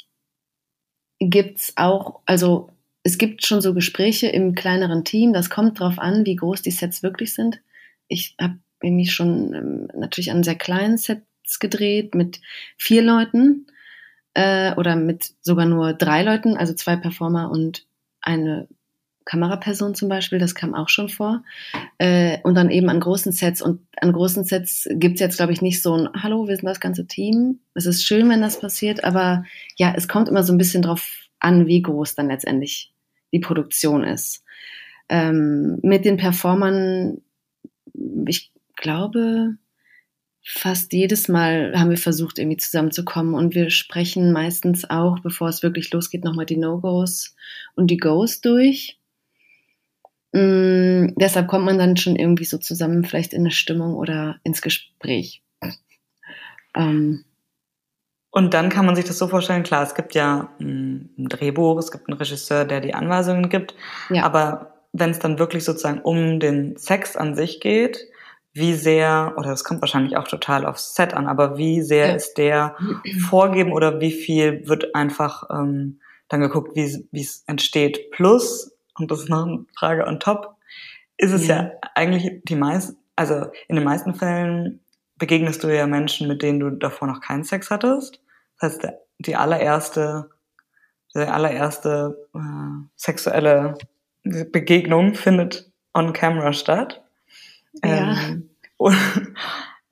[1.18, 2.70] gibt's auch, also
[3.06, 5.32] es gibt schon so Gespräche im kleineren Team.
[5.32, 7.60] Das kommt drauf an, wie groß die Sets wirklich sind.
[8.08, 12.40] Ich habe mich schon ähm, natürlich an sehr kleinen Sets gedreht mit
[12.76, 13.68] vier Leuten
[14.34, 17.86] äh, oder mit sogar nur drei Leuten, also zwei Performer und
[18.22, 18.66] eine
[19.24, 21.44] Kameraperson zum Beispiel, das kam auch schon vor.
[21.98, 23.62] Äh, und dann eben an großen Sets.
[23.62, 26.80] Und an großen Sets gibt's jetzt, glaube ich, nicht so ein Hallo, wir sind das
[26.80, 27.60] ganze Team.
[27.74, 29.44] Es ist schön, wenn das passiert, aber
[29.76, 32.92] ja, es kommt immer so ein bisschen drauf an, wie groß dann letztendlich
[33.36, 34.42] die Produktion ist.
[35.08, 37.20] Ähm, mit den Performern,
[38.26, 39.56] ich glaube,
[40.42, 43.34] fast jedes Mal haben wir versucht, irgendwie zusammenzukommen.
[43.34, 47.36] Und wir sprechen meistens auch, bevor es wirklich losgeht, nochmal die No-Gos
[47.74, 48.98] und die Goes durch.
[50.32, 54.62] Mm, deshalb kommt man dann schon irgendwie so zusammen, vielleicht in eine Stimmung oder ins
[54.62, 55.42] Gespräch.
[56.74, 57.24] Ähm.
[58.30, 61.90] Und dann kann man sich das so vorstellen, klar, es gibt ja ein Drehbuch, es
[61.90, 63.74] gibt einen Regisseur, der die Anweisungen gibt,
[64.10, 64.24] ja.
[64.24, 67.98] aber wenn es dann wirklich sozusagen um den Sex an sich geht,
[68.52, 72.14] wie sehr, oder das kommt wahrscheinlich auch total aufs Set an, aber wie sehr ja.
[72.14, 72.76] ist der
[73.28, 78.10] vorgeben oder wie viel wird einfach ähm, dann geguckt, wie es entsteht.
[78.12, 80.56] Plus, und das ist noch eine Frage on top,
[81.18, 84.80] ist es ja, ja eigentlich die meisten, also in den meisten Fällen
[85.18, 88.20] begegnest du ja Menschen, mit denen du davor noch keinen Sex hattest.
[88.60, 90.30] Das heißt, die allererste,
[91.14, 92.38] die allererste äh,
[92.96, 93.74] sexuelle
[94.24, 97.02] Begegnung findet on camera statt.
[97.84, 98.16] Ja.
[98.28, 98.50] Ähm,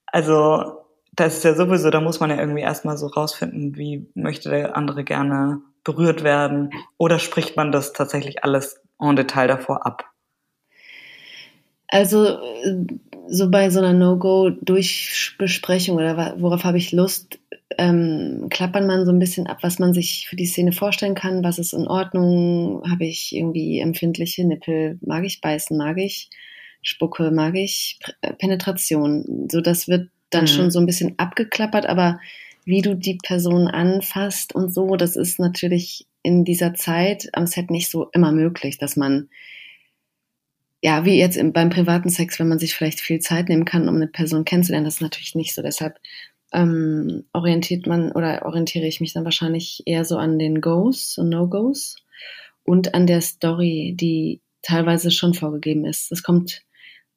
[0.06, 4.50] also das ist ja sowieso, da muss man ja irgendwie erstmal so rausfinden, wie möchte
[4.50, 10.04] der andere gerne berührt werden oder spricht man das tatsächlich alles en Detail davor ab?
[11.94, 12.40] Also
[13.28, 17.38] so bei so einer No-Go-Durchbesprechung oder worauf habe ich Lust,
[17.78, 21.44] ähm, klappern man so ein bisschen ab, was man sich für die Szene vorstellen kann,
[21.44, 26.30] was ist in Ordnung, habe ich irgendwie empfindliche Nippel, mag ich beißen, mag ich
[26.82, 29.46] Spucke mag ich, äh, Penetration.
[29.48, 30.48] So, das wird dann mhm.
[30.48, 32.18] schon so ein bisschen abgeklappert, aber
[32.64, 37.70] wie du die Person anfasst und so, das ist natürlich in dieser Zeit am Set
[37.70, 39.28] nicht so immer möglich, dass man,
[40.84, 43.88] ja, wie jetzt im, beim privaten Sex, wenn man sich vielleicht viel Zeit nehmen kann,
[43.88, 45.62] um eine Person kennenzulernen, das ist natürlich nicht so.
[45.62, 45.98] Deshalb
[46.52, 51.30] ähm, orientiert man oder orientiere ich mich dann wahrscheinlich eher so an den Goes und
[51.30, 51.96] No-Goes
[52.64, 56.10] und an der Story, die teilweise schon vorgegeben ist.
[56.10, 56.64] Das kommt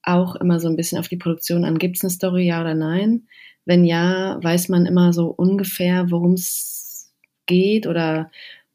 [0.02, 1.78] auch immer so ein bisschen auf die Produktion an.
[1.78, 3.28] Gibt es eine Story, ja oder nein?
[3.66, 7.14] Wenn ja, weiß man immer so ungefähr, worum es
[7.48, 8.32] geht oder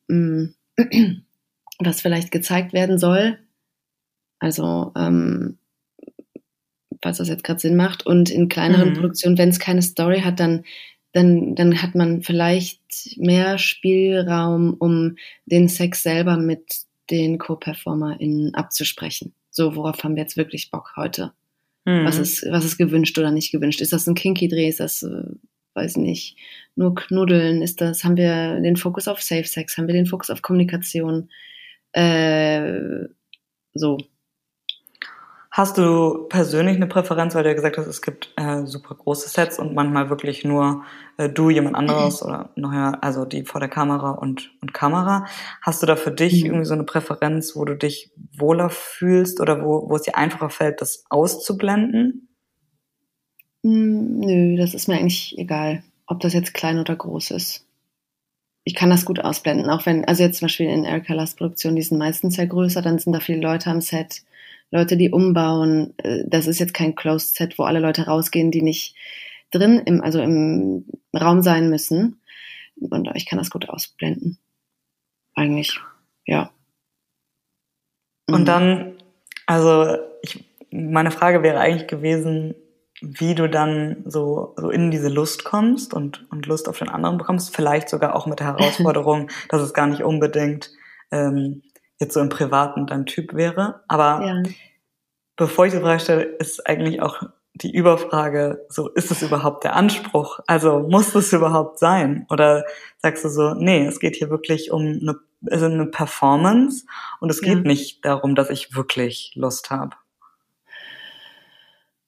[0.08, 1.22] mh, mm,
[1.78, 3.38] was vielleicht gezeigt werden soll.
[4.42, 5.56] Also, ähm,
[7.00, 8.04] falls das jetzt gerade Sinn macht.
[8.04, 8.94] Und in kleineren mhm.
[8.94, 10.64] Produktionen, wenn es keine Story hat, dann,
[11.12, 12.80] dann, dann hat man vielleicht
[13.18, 19.32] mehr Spielraum, um den Sex selber mit den Co-PerformerInnen abzusprechen.
[19.50, 21.32] So, worauf haben wir jetzt wirklich Bock heute?
[21.84, 22.04] Mhm.
[22.04, 23.80] Was, ist, was ist gewünscht oder nicht gewünscht?
[23.80, 24.68] Ist das ein Kinky-Dreh?
[24.68, 25.22] Ist das, äh,
[25.74, 26.36] weiß nicht,
[26.74, 27.62] nur Knuddeln?
[27.62, 29.78] Ist das, haben wir den Fokus auf Safe Sex?
[29.78, 31.28] Haben wir den Fokus auf Kommunikation?
[31.92, 33.06] Äh,
[33.74, 33.98] so.
[35.54, 39.28] Hast du persönlich eine Präferenz, weil du ja gesagt hast, es gibt äh, super große
[39.28, 40.82] Sets und manchmal wirklich nur
[41.18, 42.26] äh, du, jemand anderes mhm.
[42.26, 45.26] oder nachher, also die vor der Kamera und, und Kamera.
[45.60, 46.46] Hast du da für dich mhm.
[46.46, 50.48] irgendwie so eine Präferenz, wo du dich wohler fühlst oder wo, wo es dir einfacher
[50.48, 52.28] fällt, das auszublenden?
[53.62, 57.66] Mm, nö, das ist mir eigentlich egal, ob das jetzt klein oder groß ist.
[58.64, 61.76] Ich kann das gut ausblenden, auch wenn, also jetzt zum Beispiel in Erika Last Produktion,
[61.76, 64.22] die sind meistens ja größer, dann sind da viele Leute am Set
[64.72, 65.94] Leute, die umbauen.
[65.98, 68.96] Äh, das ist jetzt kein Closed Set, wo alle Leute rausgehen, die nicht
[69.52, 72.20] drin im, also im Raum sein müssen.
[72.76, 74.38] Und ich kann das gut ausblenden.
[75.34, 75.78] Eigentlich,
[76.26, 76.50] ja.
[78.26, 78.46] Und mhm.
[78.46, 78.94] dann,
[79.46, 82.54] also ich, meine Frage wäre eigentlich gewesen,
[83.02, 87.18] wie du dann so, so in diese Lust kommst und, und Lust auf den anderen
[87.18, 90.70] bekommst, vielleicht sogar auch mit der Herausforderung, dass es gar nicht unbedingt
[91.10, 91.62] ähm,
[92.02, 93.82] jetzt so im Privaten dein Typ wäre.
[93.88, 94.42] Aber Ja.
[95.36, 97.22] bevor ich die Frage stelle, ist eigentlich auch
[97.54, 100.40] die Überfrage, so ist es überhaupt der Anspruch?
[100.46, 102.26] Also muss es überhaupt sein?
[102.30, 102.64] Oder
[102.98, 105.16] sagst du so, nee, es geht hier wirklich um eine,
[105.50, 106.86] also eine Performance
[107.20, 107.60] und es geht Ja.
[107.62, 109.96] nicht darum, dass ich wirklich Lust habe.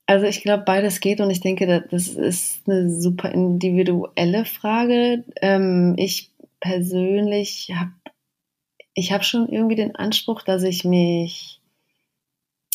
[0.07, 5.25] Also ich glaube, beides geht und ich denke, da- das ist eine super individuelle Frage.
[5.41, 6.31] Ähm, ich
[6.61, 7.91] persönlich habe
[8.95, 11.61] ich habe schon irgendwie den Anspruch, dass ich mich,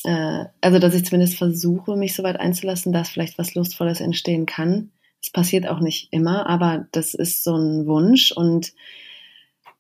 [0.04, 4.46] äh, also dass ich zumindest versuche, mich so weit einzulassen, dass vielleicht was Lustvolles entstehen
[4.46, 4.92] kann.
[5.22, 8.74] Es passiert auch nicht immer, aber das ist so ein Wunsch und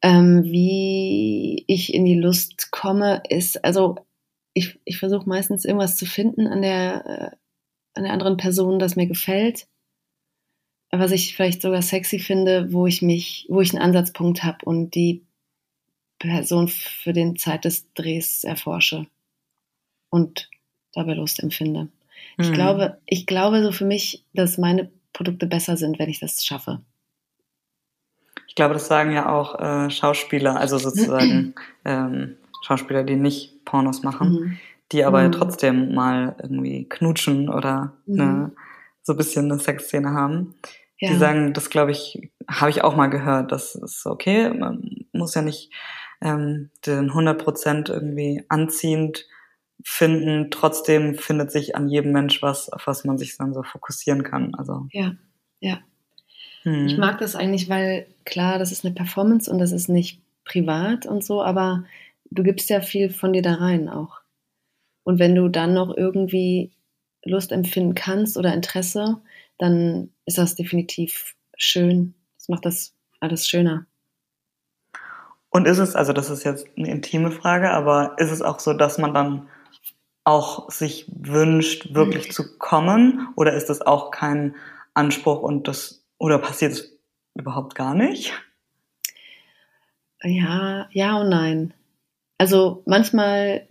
[0.01, 3.97] ähm, wie ich in die Lust komme, ist, also
[4.53, 7.35] ich, ich versuche meistens irgendwas zu finden an der, äh,
[7.95, 9.67] an der anderen Person, das mir gefällt,
[10.91, 14.95] was ich vielleicht sogar sexy finde, wo ich mich, wo ich einen Ansatzpunkt habe und
[14.95, 15.25] die
[16.19, 19.07] Person für den Zeit des Drehs erforsche
[20.09, 20.49] und
[20.93, 21.89] dabei Lust empfinde.
[22.37, 22.53] Ich Hm.
[22.53, 26.81] glaube, ich glaube so für mich, dass meine Produkte besser sind, wenn ich das schaffe.
[28.47, 31.53] Ich glaube, das sagen ja auch äh, Schauspieler, also sozusagen
[31.85, 34.57] ähm, Schauspieler, die nicht Pornos machen, Mhm.
[34.91, 35.31] die aber Mhm.
[35.31, 38.19] trotzdem mal irgendwie knutschen oder Mhm.
[38.21, 38.51] eine,
[39.03, 40.55] so ein bisschen eine Sexszene haben.
[40.99, 41.09] Ja.
[41.11, 45.35] Die sagen, das glaube ich, habe ich auch mal gehört, das ist okay, man muss
[45.35, 45.71] ja nicht
[46.21, 49.25] ähm, den 100% irgendwie anziehend
[49.83, 54.23] finden, trotzdem findet sich an jedem Mensch was, auf was man sich dann so fokussieren
[54.23, 54.53] kann.
[54.55, 55.15] Also ja,
[55.59, 55.79] ja.
[56.63, 56.87] hm.
[56.87, 61.05] Ich mag das eigentlich, weil klar, das ist eine Performance und das ist nicht privat
[61.05, 61.85] und so, aber
[62.31, 64.19] du gibst ja viel von dir da rein auch.
[65.03, 66.71] Und wenn du dann noch irgendwie
[67.23, 69.21] Lust empfinden kannst oder Interesse,
[69.57, 72.15] dann ist das definitiv schön.
[72.37, 73.85] Das macht das alles schöner.
[75.49, 78.73] Und ist es, also das ist jetzt eine intime Frage, aber ist es auch so,
[78.73, 79.49] dass man dann
[80.23, 83.29] auch sich wünscht, wirklich zu kommen?
[83.35, 84.55] Oder ist das auch kein
[84.93, 86.99] Anspruch und das, oder passiert es
[87.33, 88.33] überhaupt gar nicht?
[90.21, 91.73] Ja, ja und nein.
[92.37, 93.67] Also manchmal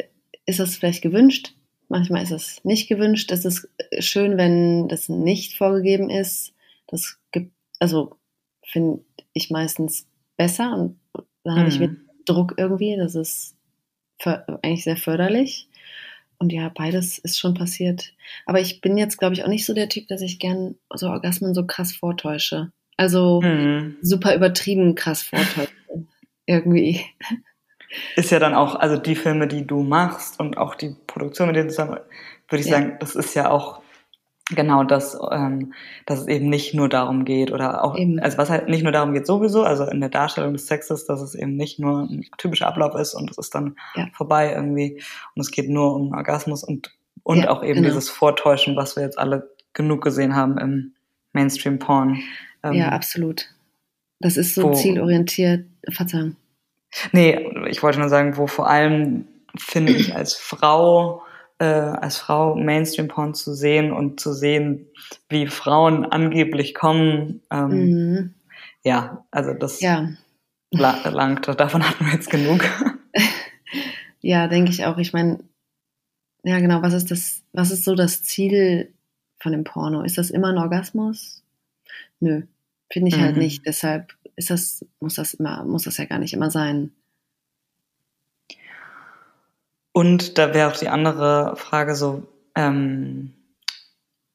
[0.46, 1.54] ist das vielleicht gewünscht,
[1.88, 3.30] manchmal ist es nicht gewünscht.
[3.32, 3.68] Es ist
[4.00, 6.54] schön, wenn das nicht vorgegeben ist.
[6.86, 8.16] Das gibt, also
[8.64, 10.98] finde ich meistens besser und
[11.44, 11.96] dann habe ich mit.
[12.26, 12.94] Druck irgendwie.
[12.96, 13.56] Das ist
[14.22, 15.66] eigentlich sehr förderlich.
[16.38, 18.12] Und ja, beides ist schon passiert.
[18.44, 21.08] Aber ich bin jetzt, glaube ich, auch nicht so der Typ, dass ich gern so
[21.08, 22.70] Orgasmen so krass vortäusche.
[22.98, 23.96] Also Hm.
[24.02, 25.68] super übertrieben krass vortäusche.
[26.46, 27.00] irgendwie.
[28.16, 31.56] Ist ja dann auch, also die Filme, die du machst und auch die Produktion mit
[31.56, 31.98] denen zusammen,
[32.48, 32.76] würde ich Ja.
[32.78, 33.80] sagen, das ist ja auch
[34.50, 35.72] genau das, ähm,
[36.06, 38.18] dass es eben nicht nur darum geht oder auch, Eben.
[38.20, 41.20] also was halt nicht nur darum geht sowieso, also in der Darstellung des Sexes, dass
[41.20, 44.08] es eben nicht nur ein typischer Ablauf ist und es ist dann Ja.
[44.14, 45.02] vorbei irgendwie
[45.34, 46.90] und es geht nur um Orgasmus und,
[47.22, 47.88] und Ja, auch eben genau.
[47.88, 50.94] dieses Vortäuschen, was wir jetzt alle genug gesehen haben im
[51.34, 52.20] Mainstream-Porn.
[52.62, 53.46] Ähm, Ja, absolut.
[54.20, 55.66] Das ist so wo- zielorientiert.
[55.90, 56.36] Verzeihung.
[57.12, 59.26] Nee, ich wollte nur sagen, wo vor allem
[59.58, 61.22] finde ich als Frau,
[61.58, 64.86] äh, als Frau Mainstream-Porn zu sehen und zu sehen,
[65.28, 67.42] wie Frauen angeblich kommen.
[67.50, 68.34] Ähm, Mhm.
[68.84, 70.08] Ja, also das Ja,
[70.70, 72.60] la langt, davon hatten wir jetzt genug.
[74.20, 74.98] ja, denke ich auch.
[74.98, 75.40] Ich meine,
[76.44, 78.92] ja, genau, was ist das, was ist so das Ziel
[79.40, 80.02] von dem Porno?
[80.02, 81.42] Ist das immer ein Orgasmus?
[82.20, 82.42] Nö,
[82.92, 83.42] finde ich halt Mhm.
[83.42, 83.66] nicht.
[83.66, 86.92] Deshalb ist das, muss das immer, muss das ja gar nicht immer sein.
[89.98, 92.22] Und da wäre auch die andere Frage so,
[92.54, 93.34] ähm,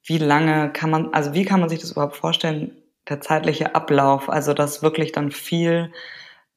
[0.05, 2.75] wie lange kann man, also wie kann man sich das überhaupt vorstellen,
[3.07, 5.93] der zeitliche Ablauf, also dass wirklich dann viel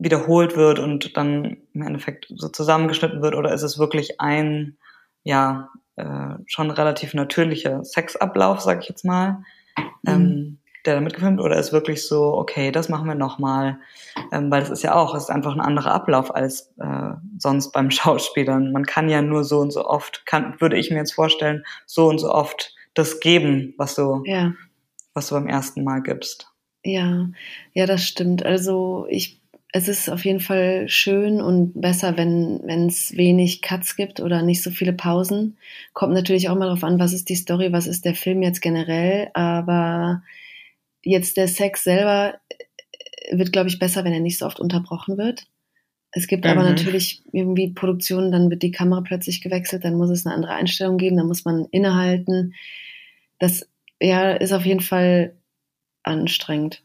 [0.01, 3.37] wiederholt wird und dann im Endeffekt so zusammengeschnitten wird?
[3.37, 4.77] Oder ist es wirklich ein,
[5.23, 9.45] ja, äh, schon relativ natürlicher Sexablauf, sag ich jetzt mal,
[10.05, 13.79] ähm, der da mitgefilmt oder ist wirklich so, okay, das machen wir nochmal,
[14.33, 17.73] ähm, weil das ist ja auch, es ist einfach ein anderer Ablauf als äh, sonst
[17.73, 18.73] beim Schauspielern.
[18.73, 22.09] Man kann ja nur so und so oft, kann, würde ich mir jetzt vorstellen, so
[22.09, 24.53] und so oft das geben, was du, Ja,
[25.15, 26.49] was du beim ersten Mal gibst.
[26.85, 27.29] ja,
[27.73, 28.45] ja, das stimmt.
[28.45, 29.41] Also ich,
[29.73, 34.41] es ist auf jeden Fall schön und besser, wenn wenn es wenig Cuts gibt oder
[34.43, 35.59] nicht so viele Pausen.
[35.93, 38.63] Kommt natürlich auch mal darauf an, was ist die Story, was ist der Film jetzt
[38.63, 39.29] generell.
[39.35, 40.23] Aber
[41.07, 45.19] jetzt der Sex selber äh, wird, glaube ich, besser, wenn er nicht so oft unterbrochen
[45.19, 45.47] wird.
[46.13, 46.69] Es gibt aber Mhm.
[46.71, 50.99] natürlich irgendwie Produktionen, dann wird die Kamera plötzlich gewechselt, dann muss es eine andere Einstellung
[50.99, 52.55] geben, dann muss man innehalten.
[53.39, 53.69] Das
[54.01, 55.37] ja, ist auf jeden Fall
[56.05, 56.83] anstrengend.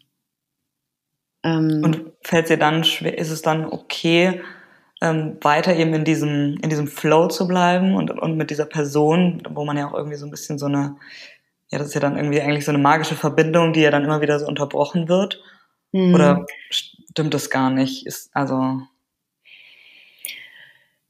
[1.44, 4.42] Ähm, Und fällt dir dann schwer, ist es dann okay,
[5.02, 9.42] ähm, weiter eben in diesem, in diesem Flow zu bleiben und, und mit dieser Person,
[9.50, 10.98] wo man ja auch irgendwie so ein bisschen so eine,
[11.72, 14.22] ja, das ist ja dann irgendwie eigentlich so eine magische Verbindung, die ja dann immer
[14.22, 15.42] wieder so unterbrochen wird.
[15.94, 16.14] Mhm.
[16.14, 18.06] Oder stimmt das gar nicht?
[18.06, 18.82] Ist, also.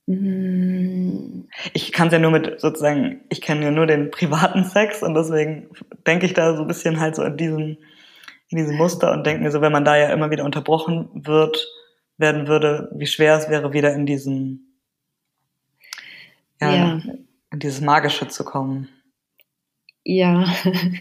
[0.05, 1.47] Mhm.
[1.73, 5.15] Ich kann es ja nur mit sozusagen, ich kenne ja nur den privaten Sex und
[5.15, 5.69] deswegen
[6.05, 7.77] denke ich da so ein bisschen halt so in diesem,
[8.49, 11.67] in diesem Muster und denke mir so, wenn man da ja immer wieder unterbrochen wird,
[12.17, 14.77] werden würde, wie schwer es wäre, wieder in diesen,
[16.59, 17.01] ja, ja.
[17.51, 18.89] in dieses Magische zu kommen.
[20.03, 20.45] Ja,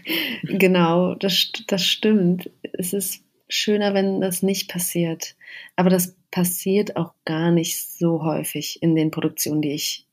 [0.43, 2.51] genau, das, das stimmt.
[2.73, 5.35] Es ist schöner, wenn das nicht passiert.
[5.75, 10.07] Aber das passiert auch gar nicht so häufig in den Produktionen, die ich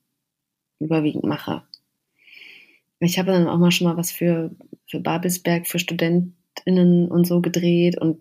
[0.79, 1.63] überwiegend mache.
[2.99, 4.51] Ich habe dann auch mal schon mal was für,
[4.87, 8.19] für Babelsberg, für StudentInnen und so gedreht und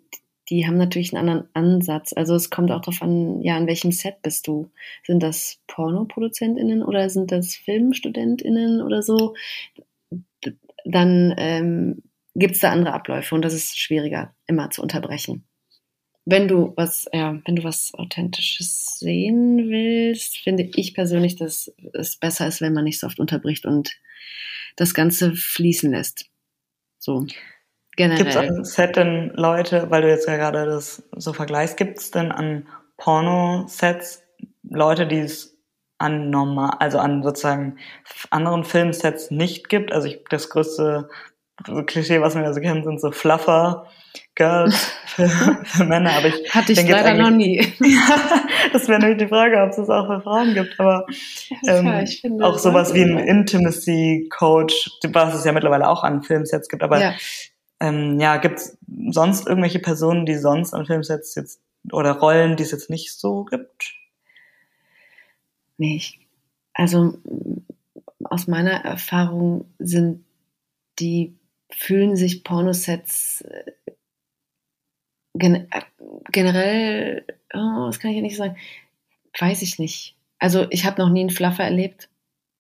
[0.51, 2.13] die haben natürlich einen anderen Ansatz.
[2.15, 4.71] Also es kommt auch darauf an, ja, an welchem Set bist du?
[5.05, 9.35] Sind das PornoproduzentInnen oder sind das FilmstudentInnen oder so?
[10.85, 12.03] Dann ähm,
[12.35, 15.45] gibt es da andere Abläufe und das ist schwieriger, immer zu unterbrechen.
[16.25, 22.19] Wenn du was, ja, wenn du was Authentisches sehen willst, finde ich persönlich, dass es
[22.19, 23.91] besser ist, wenn man nicht so oft unterbricht und
[24.77, 26.27] das Ganze fließen lässt.
[26.99, 27.27] So.
[27.97, 28.25] Generell.
[28.25, 31.99] Gibt es am Set denn Leute, weil du jetzt ja gerade das so vergleichst, gibt
[31.99, 34.23] es denn an Porno-Sets
[34.63, 35.58] Leute, die es
[35.99, 37.77] an normal, also an sozusagen
[38.31, 39.93] anderen Filmsets nicht gibt?
[39.93, 41.09] Also ich, das größte
[41.87, 43.87] Klischee, was wir ja so kennen, sind so Fluffer
[44.37, 45.29] Girls für,
[45.65, 46.13] für Männer.
[46.13, 47.59] Aber ich hatte ich leider noch nie.
[47.81, 48.39] ja,
[48.73, 50.79] das wäre nämlich die Frage, ob es das auch für Frauen gibt.
[50.79, 51.05] Aber
[51.67, 51.87] ähm,
[52.23, 56.83] ja, auch sowas wie ein Intimacy Coach, was es ja mittlerweile auch an Filmsets gibt.
[56.83, 57.15] Aber ja.
[57.81, 58.79] Ähm, ja, gibt es
[59.11, 61.61] sonst irgendwelche Personen, die sonst an Filmsets jetzt
[61.93, 63.95] oder Rollen, die es jetzt nicht so gibt?
[65.79, 66.21] Nee, ich,
[66.75, 67.19] also
[68.25, 70.25] aus meiner Erfahrung sind
[70.99, 71.37] die,
[71.71, 73.73] fühlen sich Pornosets äh,
[75.35, 75.83] gen äh,
[76.31, 78.57] generell, oh, das kann ich ja nicht sagen,
[79.39, 80.17] weiß ich nicht.
[80.39, 82.11] Also ich habe noch nie einen Fluffer erlebt.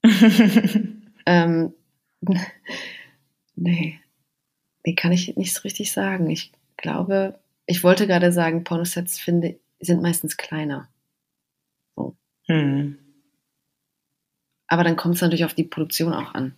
[1.27, 1.75] ähm,
[3.57, 4.01] nee,
[4.89, 6.31] Nee, kann ich nicht so richtig sagen.
[6.31, 10.89] Ich glaube, ich wollte gerade sagen, Pornosets finde, sind meistens kleiner.
[11.95, 12.17] So.
[12.47, 12.99] Hm.
[14.69, 16.55] Aber dann kommt es natürlich auf die Produktion auch an.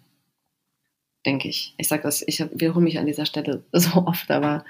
[1.25, 1.75] Denke ich.
[1.79, 4.65] Ich sage das, ich wiederhole mich an dieser Stelle so oft, aber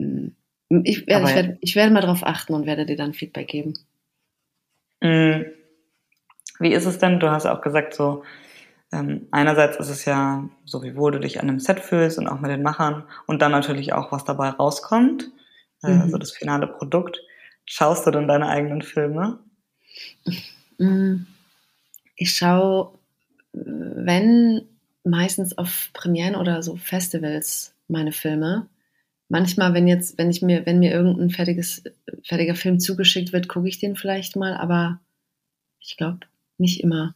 [0.00, 0.34] hm,
[0.68, 3.48] ich werde, aber, ich, werde, ich werde mal darauf achten und werde dir dann Feedback
[3.48, 3.74] geben.
[5.02, 5.46] Hm.
[6.58, 7.20] Wie ist es denn?
[7.20, 8.24] Du hast auch gesagt, so
[8.92, 12.28] ähm, einerseits ist es ja so, wie wohl du dich an einem Set fühlst und
[12.28, 15.30] auch mit den Machern und dann natürlich auch, was dabei rauskommt,
[15.82, 16.02] äh, mhm.
[16.02, 17.20] also das finale Produkt.
[17.64, 19.40] Schaust du denn deine eigenen Filme?
[20.78, 21.26] Mm,
[22.16, 22.98] ich schaue,
[23.52, 24.62] wenn
[25.04, 28.68] meistens auf Premieren oder so Festivals meine Filme.
[29.28, 31.84] Manchmal, wenn jetzt, wenn ich mir, wenn mir irgendein fertiges,
[32.24, 35.00] fertiger Film zugeschickt wird, gucke ich den vielleicht mal, aber
[35.80, 36.20] ich glaube
[36.58, 37.14] nicht immer.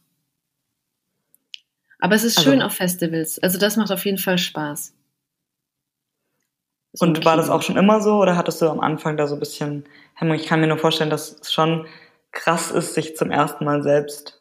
[1.99, 3.39] Aber es ist also, schön auf Festivals.
[3.39, 4.93] Also das macht auf jeden Fall Spaß.
[6.93, 9.35] So und war das auch schon immer so oder hattest du am Anfang da so
[9.35, 9.85] ein bisschen
[10.15, 10.35] Hemmung?
[10.35, 11.87] Ich kann mir nur vorstellen, dass es schon
[12.31, 14.40] krass ist, sich zum ersten Mal selbst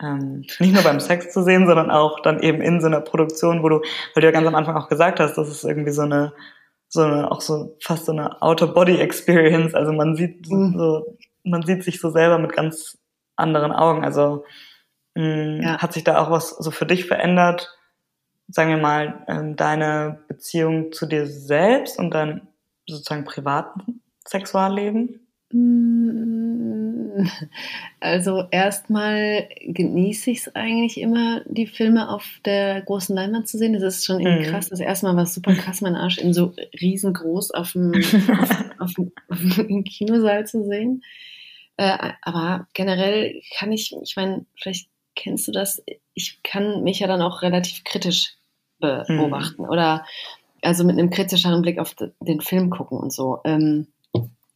[0.00, 3.62] ähm, nicht nur beim Sex zu sehen, sondern auch dann eben in so einer Produktion,
[3.62, 3.80] wo du,
[4.14, 6.32] weil du ja ganz am Anfang auch gesagt hast, das ist irgendwie so eine,
[6.88, 9.74] so eine, auch so fast so eine Outer-Body-Experience.
[9.74, 10.74] Also man sieht mhm.
[10.76, 12.98] so, man sieht sich so selber mit ganz
[13.36, 14.04] anderen Augen.
[14.04, 14.44] Also
[15.14, 15.60] Mhm.
[15.62, 15.78] Ja.
[15.78, 17.76] Hat sich da auch was so für dich verändert?
[18.48, 22.48] Sagen wir mal, ähm, deine Beziehung zu dir selbst und dein
[22.86, 25.26] sozusagen privaten Sexualleben?
[25.52, 26.79] Mm,
[28.00, 33.72] also erstmal genieße ich es eigentlich immer, die Filme auf der großen Leinwand zu sehen.
[33.72, 34.50] Das ist schon irgendwie mhm.
[34.52, 34.68] krass.
[34.68, 37.92] Das erste Mal war es super krass, meinen Arsch in so riesengroß auf dem,
[38.40, 38.92] auf, auf,
[39.28, 41.02] auf dem Kinosaal zu sehen.
[41.76, 45.82] Äh, aber generell kann ich, ich meine, vielleicht kennst du das?
[46.14, 48.34] Ich kann mich ja dann auch relativ kritisch
[48.80, 49.68] beobachten mhm.
[49.68, 50.04] oder
[50.62, 53.40] also mit einem kritischeren Blick auf den Film gucken und so.
[53.44, 53.86] Ähm,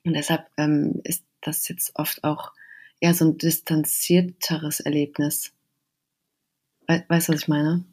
[0.04, 2.52] und deshalb ähm, ist das jetzt oft auch
[3.00, 5.52] eher so ein distanzierteres Erlebnis.
[6.86, 7.84] weißt du, was ich meine?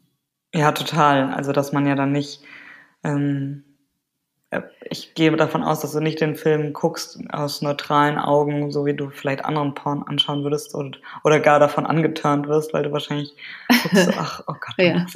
[0.54, 1.32] Ja, total.
[1.32, 2.42] Also, dass man ja dann nicht
[3.04, 3.64] ähm,
[4.52, 8.86] äh, ich gehe davon aus, dass du nicht den Film guckst aus neutralen Augen, so
[8.86, 12.92] wie du vielleicht anderen Porn anschauen würdest oder, oder gar davon angeturnt wirst, weil du
[12.92, 13.34] wahrscheinlich
[13.82, 15.06] guckst, ach, oh Gott, ja.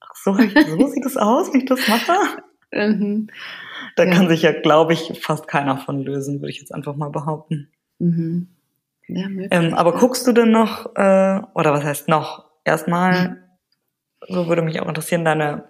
[0.00, 2.12] ach, so, so sieht es aus, wie ich das mache.
[2.74, 3.28] Mhm.
[3.96, 4.10] Da ja.
[4.12, 7.70] kann sich ja, glaube ich, fast keiner von lösen, würde ich jetzt einfach mal behaupten.
[7.98, 8.48] Mhm.
[9.08, 9.26] Ja.
[9.50, 12.44] Ähm, aber guckst du denn noch, äh, oder was heißt noch?
[12.64, 13.42] Erstmal,
[14.28, 15.64] so würde mich auch interessieren, deine,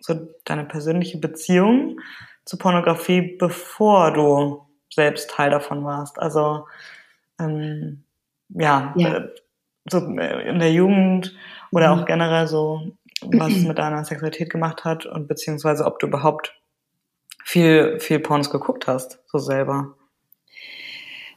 [0.00, 2.00] so deine persönliche Beziehung
[2.44, 6.18] zu Pornografie, bevor du selbst Teil davon warst.
[6.18, 6.66] Also
[7.40, 8.04] ähm,
[8.50, 9.16] ja, Ja.
[9.16, 9.28] äh,
[9.90, 11.34] so äh, in der Jugend
[11.72, 12.00] oder Mhm.
[12.02, 16.54] auch generell so, was es mit deiner Sexualität gemacht hat und beziehungsweise ob du überhaupt
[17.44, 19.94] viel, viel Pornos geguckt hast, so selber.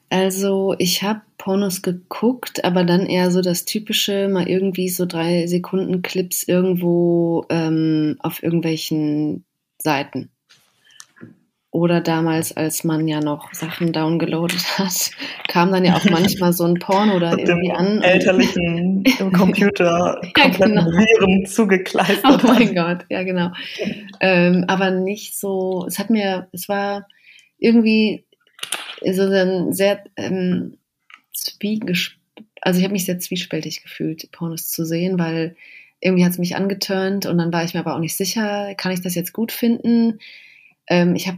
[0.10, 5.47] Also ich habe Pornos geguckt, aber dann eher so das typische, mal irgendwie so drei
[5.47, 9.43] Sekunden Clips irgendwo ähm, auf irgendwelchen
[9.78, 10.32] Seiten.
[11.72, 15.11] Oder damals, als man ja noch Sachen downgeloadet hat,
[15.47, 18.01] kam dann ja auch manchmal so ein Porno oder Mit irgendwie an.
[18.01, 19.03] elterlichen
[19.34, 20.86] Computer Ja, kompletten genau.
[20.91, 22.43] Viren Oh zugekleistert.
[22.43, 23.51] mein Gott, ja genau.
[24.22, 27.05] Ähm, aber nicht so, es hat mir, es war
[27.59, 28.26] irgendwie
[29.11, 30.78] so ein sehr ähm,
[31.34, 32.13] zwiegesp
[32.61, 35.55] also ich habe mich sehr zwiespältig gefühlt, Pornos zu sehen, weil
[36.01, 38.91] irgendwie hat es mich angeturnt und dann war ich mir aber auch nicht sicher, kann
[38.91, 40.20] ich das jetzt gut finden?
[40.88, 41.38] Ähm, ich habe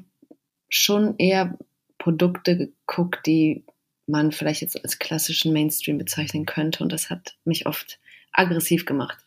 [0.69, 1.57] schon eher
[1.97, 3.63] Produkte geguckt, die
[4.07, 7.99] man vielleicht jetzt als klassischen Mainstream bezeichnen könnte und das hat mich oft
[8.31, 9.17] aggressiv gemacht.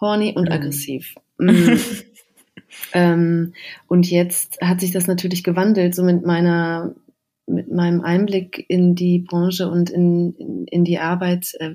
[0.00, 0.52] Horny und Mhm.
[0.52, 1.14] aggressiv.
[1.38, 1.76] Mm.
[2.92, 3.52] ähm,
[3.86, 6.94] und jetzt hat sich das natürlich gewandelt, so mit meiner,
[7.46, 11.74] mit meinem Einblick in die Branche und in, in, in die Arbeit, äh,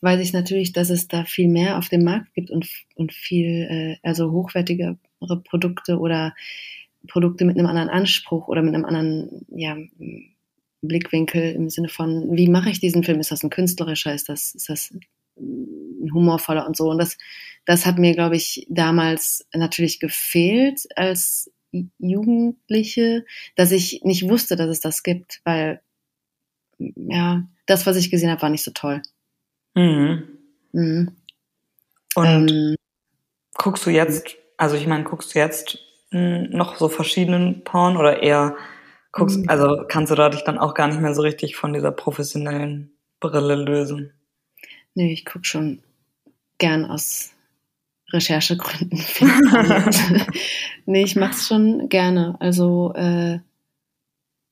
[0.00, 3.68] weiß ich natürlich, dass es da viel mehr auf dem Markt gibt und, und viel,
[3.70, 4.98] äh, also hochwertigere
[5.44, 6.34] Produkte oder
[7.08, 9.76] Produkte mit einem anderen Anspruch oder mit einem anderen, ja,
[10.82, 13.20] Blickwinkel im Sinne von, wie mache ich diesen Film?
[13.20, 14.12] Ist das ein künstlerischer?
[14.14, 14.90] Ist das, ist das
[15.36, 16.90] ein humorvoller und so?
[16.90, 17.16] Und das,
[17.64, 21.52] das hat mir, glaube ich, damals natürlich gefehlt als
[21.98, 23.24] Jugendliche,
[23.54, 25.80] dass ich nicht wusste, dass es das gibt, weil
[26.78, 29.02] ja, das, was ich gesehen habe, war nicht so toll.
[29.74, 30.24] Mhm.
[30.72, 31.16] Mhm.
[32.14, 32.76] Und Ähm,
[33.54, 35.78] guckst du jetzt, also ich meine, guckst du jetzt
[36.12, 38.56] noch so verschiedenen Porn oder eher
[39.12, 39.48] guckst, Mhm.
[39.48, 42.92] also kannst du da dich dann auch gar nicht mehr so richtig von dieser professionellen
[43.20, 44.12] Brille lösen?
[44.94, 45.82] nee, ich gucke schon
[46.58, 47.32] gern aus
[48.12, 49.02] Recherchegründen.
[50.86, 52.36] nee, ich mache es schon gerne.
[52.40, 53.38] Also äh,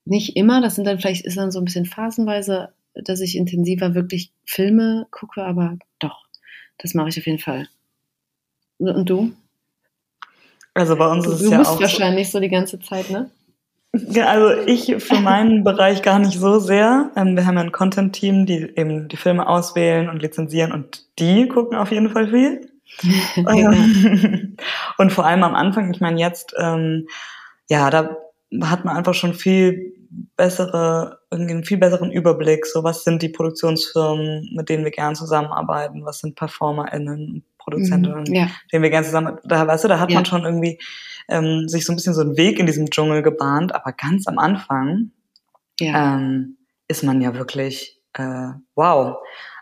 [0.04, 3.94] nicht immer, das sind dann vielleicht, ist dann so ein bisschen phasenweise, dass ich intensiver
[3.94, 6.24] wirklich Filme gucke, aber doch,
[6.78, 7.68] das mache ich auf jeden Fall.
[8.78, 9.32] Und du?
[10.80, 13.10] Also bei uns Du, ist es du ja auch so, wahrscheinlich so die ganze Zeit,
[13.10, 13.30] ne?
[13.92, 17.10] Ja, Also ich für meinen Bereich gar nicht so sehr.
[17.16, 21.48] Ähm, wir haben ja ein Content-Team, die eben die Filme auswählen und lizenzieren und die
[21.48, 22.66] gucken auf jeden Fall viel.
[23.36, 24.56] Ähm,
[24.98, 27.06] und vor allem am Anfang, ich meine jetzt, ähm,
[27.68, 28.16] ja, da
[28.62, 29.94] hat man einfach schon viel
[30.36, 32.66] bessere, irgendwie einen viel besseren Überblick.
[32.66, 36.04] So, was sind die Produktionsfirmen, mit denen wir gern zusammenarbeiten?
[36.04, 40.10] Was sind PerformerInnen, Produzentinnen, Mhm, ja, denen wir gern zusammen, da, weißt du, da hat
[40.10, 40.16] Ja.
[40.16, 40.80] man schon irgendwie
[41.28, 44.38] ähm, sich so ein bisschen so einen Weg in diesem Dschungel gebahnt, aber ganz am
[44.38, 45.12] Anfang
[45.78, 46.14] ja.
[46.16, 46.56] ähm,
[46.88, 49.18] ist man ja wirklich, äh, wow.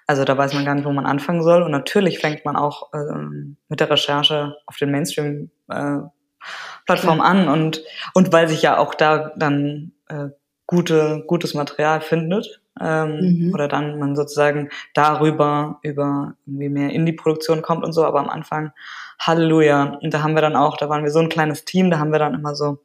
[0.07, 1.63] Also da weiß man gar nicht, wo man anfangen soll.
[1.63, 5.99] Und natürlich fängt man auch ähm, mit der Recherche auf den Mainstream äh,
[6.87, 7.83] Plattformen an und
[8.15, 10.29] und weil sich ja auch da dann äh,
[10.67, 13.55] gute gutes Material findet ähm, Mhm.
[13.55, 18.05] oder dann man sozusagen darüber über irgendwie mehr in die Produktion kommt und so.
[18.05, 18.73] Aber am Anfang
[19.21, 19.99] Halleluja.
[20.03, 22.13] Und da haben wir dann auch, da waren wir so ein kleines Team, da haben
[22.13, 22.79] wir dann immer so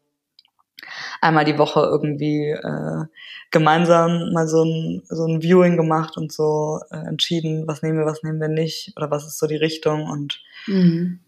[1.22, 3.06] einmal die Woche irgendwie äh,
[3.52, 8.06] gemeinsam mal so ein, so ein Viewing gemacht und so äh, entschieden, was nehmen wir,
[8.06, 11.20] was nehmen wir nicht oder was ist so die Richtung und Mhm.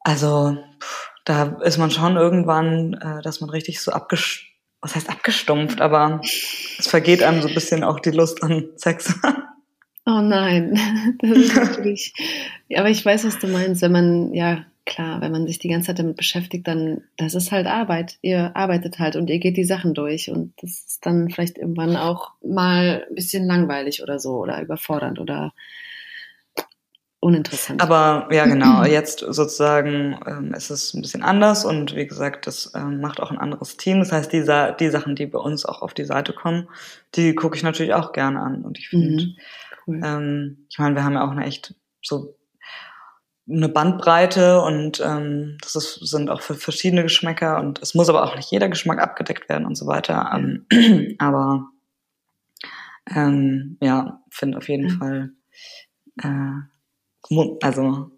[0.00, 4.53] also pff, da ist man schon irgendwann, äh, dass man richtig so abgestumpft,
[4.84, 6.20] was heißt abgestumpft, aber
[6.78, 9.14] es vergeht einem so ein bisschen auch die Lust an Sex.
[10.06, 10.78] Oh nein,
[11.20, 12.12] das ist natürlich.
[12.68, 13.80] Ja, aber ich weiß, was du meinst.
[13.80, 17.52] Wenn man, ja, klar, wenn man sich die ganze Zeit damit beschäftigt, dann, das ist
[17.52, 18.18] halt Arbeit.
[18.20, 20.30] Ihr arbeitet halt und ihr geht die Sachen durch.
[20.30, 25.20] Und das ist dann vielleicht irgendwann auch mal ein bisschen langweilig oder so oder überfordernd
[25.20, 25.54] oder
[27.24, 27.80] uninteressant.
[27.82, 32.72] Aber ja, genau, jetzt sozusagen ähm, ist es ein bisschen anders und wie gesagt, das
[32.74, 33.98] ähm, macht auch ein anderes Team.
[34.00, 36.68] Das heißt, die, Sa die Sachen, die bei uns auch auf die Seite kommen,
[37.14, 38.62] die gucke ich natürlich auch gerne an.
[38.62, 39.36] Und ich finde, Mhm.
[39.86, 40.00] Cool.
[40.04, 42.36] ähm, ich meine, wir haben ja auch eine echt so
[43.46, 48.24] eine Bandbreite und ähm, das ist, sind auch für verschiedene Geschmäcker und es muss aber
[48.24, 50.30] auch nicht jeder Geschmack abgedeckt werden und so weiter.
[50.34, 50.66] Ähm,
[51.18, 51.66] aber
[53.14, 54.96] ähm, ja, finde auf jeden Ja.
[54.96, 55.30] Fall,
[56.22, 56.73] äh,
[57.62, 58.10] also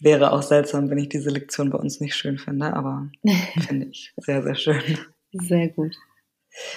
[0.00, 3.10] wäre auch seltsam, wenn ich diese Lektion bei uns nicht schön finde, aber
[3.66, 4.98] finde ich sehr, sehr schön.
[5.32, 5.94] Sehr gut.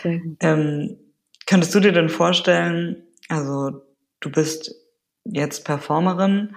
[0.03, 0.37] Sehr gut.
[0.41, 0.97] Ähm,
[1.51, 3.81] Könntest du dir denn vorstellen, also
[4.21, 4.73] du bist
[5.25, 6.55] jetzt Performerin,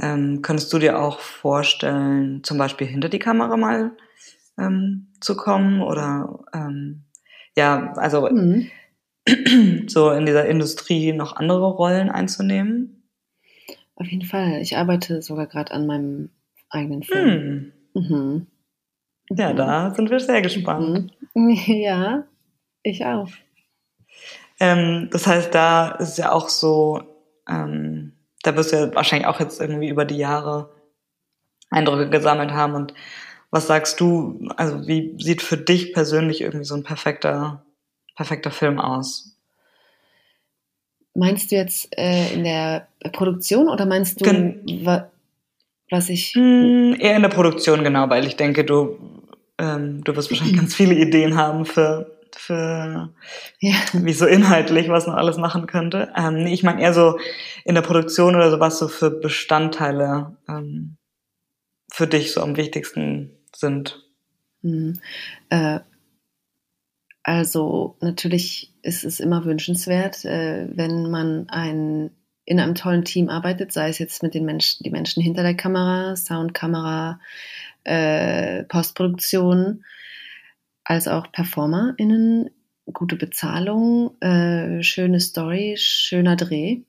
[0.00, 3.92] ähm, könntest du dir auch vorstellen, zum Beispiel hinter die Kamera mal
[4.58, 7.04] ähm, zu kommen oder ähm,
[7.56, 8.68] ja, also mhm.
[9.86, 13.01] so in dieser Industrie noch andere Rollen einzunehmen?
[13.96, 14.60] Auf jeden Fall.
[14.60, 16.30] Ich arbeite sogar gerade an meinem
[16.70, 17.72] eigenen Film.
[17.94, 18.02] Hm.
[18.02, 18.46] Mhm.
[19.30, 21.12] Ja, da sind wir sehr gespannt.
[21.34, 21.50] Mhm.
[21.66, 22.24] Ja,
[22.82, 23.28] ich auch.
[24.60, 27.02] Ähm, das heißt, da ist es ja auch so,
[27.48, 28.12] ähm,
[28.42, 30.70] da wirst du ja wahrscheinlich auch jetzt irgendwie über die Jahre
[31.70, 32.74] Eindrücke gesammelt haben.
[32.74, 32.94] Und
[33.50, 37.64] was sagst du, also wie sieht für dich persönlich irgendwie so ein perfekter,
[38.14, 39.31] perfekter Film aus?
[41.14, 44.64] Meinst du jetzt äh, in der Produktion oder meinst du, Gen
[45.92, 46.34] was ich.
[46.34, 48.98] Hm, eher in der Produktion, genau, weil ich denke, du,
[49.58, 53.10] ähm, du wirst wahrscheinlich ganz viele Ideen haben für, für
[53.60, 53.74] ja.
[53.92, 56.10] wie so inhaltlich, was man alles machen könnte.
[56.16, 57.18] Ähm, ich meine eher so
[57.64, 60.96] in der Produktion oder so, was so für Bestandteile ähm,
[61.92, 64.02] für dich so am wichtigsten sind.
[64.62, 64.98] Hm.
[65.50, 65.80] Äh,
[67.22, 72.10] also natürlich ist es immer wünschenswert, äh, wenn man ein
[72.44, 75.54] in einem tollen Team arbeitet, sei es jetzt mit den Menschen, die Menschen hinter der
[75.54, 77.20] Kamera, Soundkamera,
[77.84, 79.84] äh, Postproduktion,
[80.84, 82.50] als auch PerformerInnen,
[82.92, 86.82] gute Bezahlung, äh, schöne Story, schöner Dreh.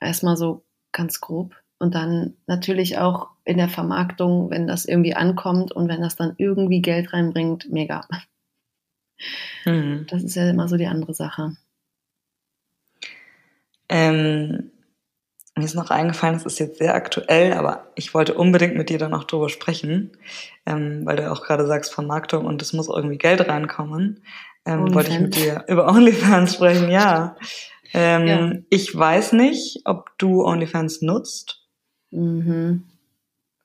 [0.00, 1.54] Erstmal so ganz grob.
[1.78, 6.34] Und dann natürlich auch in der Vermarktung, wenn das irgendwie ankommt und wenn das dann
[6.38, 8.06] irgendwie Geld reinbringt, mega.
[9.64, 10.06] Mhm.
[10.10, 11.56] Das ist ja immer so die andere Sache.
[13.88, 14.70] Ähm,
[15.56, 18.98] mir ist noch eingefallen, es ist jetzt sehr aktuell, aber ich wollte unbedingt mit dir
[18.98, 20.12] dann auch drüber sprechen,
[20.66, 24.22] ähm, weil du auch gerade sagst Vermarktung und es muss irgendwie Geld reinkommen.
[24.66, 27.36] Ähm, wollte ich mit dir über OnlyFans sprechen, ja.
[27.94, 28.52] Ähm, ja.
[28.68, 31.62] Ich weiß nicht, ob du OnlyFans nutzt.
[32.10, 32.84] Mhm.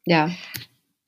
[0.06, 0.30] Ja.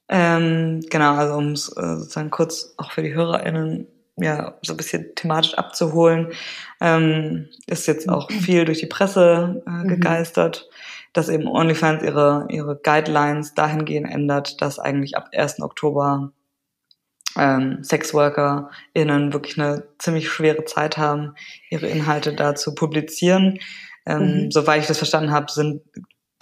[0.10, 3.88] Ähm, genau, also um es äh, sozusagen kurz auch für die HörerInnen
[4.18, 6.32] ja, so ein bisschen thematisch abzuholen,
[6.80, 9.88] ähm, ist jetzt auch viel durch die Presse äh, mhm.
[9.88, 10.70] gegeistert,
[11.14, 15.62] dass eben OnlyFans ihre, ihre Guidelines dahingehend ändert, dass eigentlich ab 1.
[15.62, 16.32] Oktober
[17.38, 21.36] ähm, SexworkerInnen wirklich eine ziemlich schwere Zeit haben,
[21.70, 23.60] ihre Inhalte da zu publizieren.
[24.06, 24.52] Ähm, mhm.
[24.52, 25.82] Soweit ich das verstanden habe, sind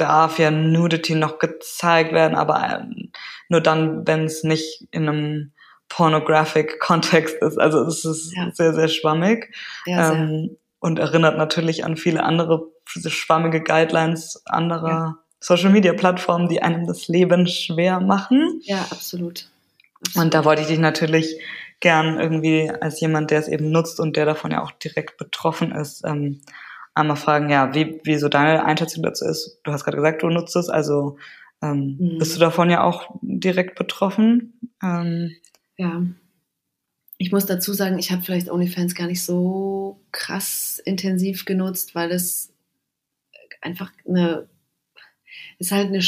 [0.01, 3.11] darf ja Nudity noch gezeigt werden, aber ähm,
[3.49, 5.51] nur dann, wenn es nicht in einem
[5.92, 7.60] pornographic Kontext ist.
[7.60, 8.50] Also es ist ja.
[8.54, 9.54] sehr, sehr schwammig.
[9.86, 10.18] Ja, sehr.
[10.18, 15.16] Ähm, und erinnert natürlich an viele andere schwammige Guidelines anderer ja.
[15.39, 18.62] Social Media Plattformen, die einem das Leben schwer machen.
[18.64, 19.50] Ja, absolut.
[20.02, 20.26] absolut.
[20.26, 21.39] Und da wollte ich dich natürlich
[21.82, 25.72] gern irgendwie als jemand, der es eben nutzt und der davon ja auch direkt betroffen
[25.72, 26.42] ist, ähm,
[26.96, 29.60] einmal fragen, ja, wie, wie so deine Einschätzung dazu ist.
[29.64, 31.18] Du hast gerade gesagt, du nutzt es, also
[31.62, 32.18] ähm, mhm.
[32.18, 34.72] bist du davon ja auch direkt betroffen?
[34.82, 35.36] Ähm,
[35.82, 36.06] ja.
[37.18, 42.12] Ich muss dazu sagen, ich habe vielleicht OnlyFans gar nicht so krass intensiv genutzt, weil
[42.12, 42.54] es
[43.62, 44.48] einfach eine
[45.60, 46.00] ist halt eine,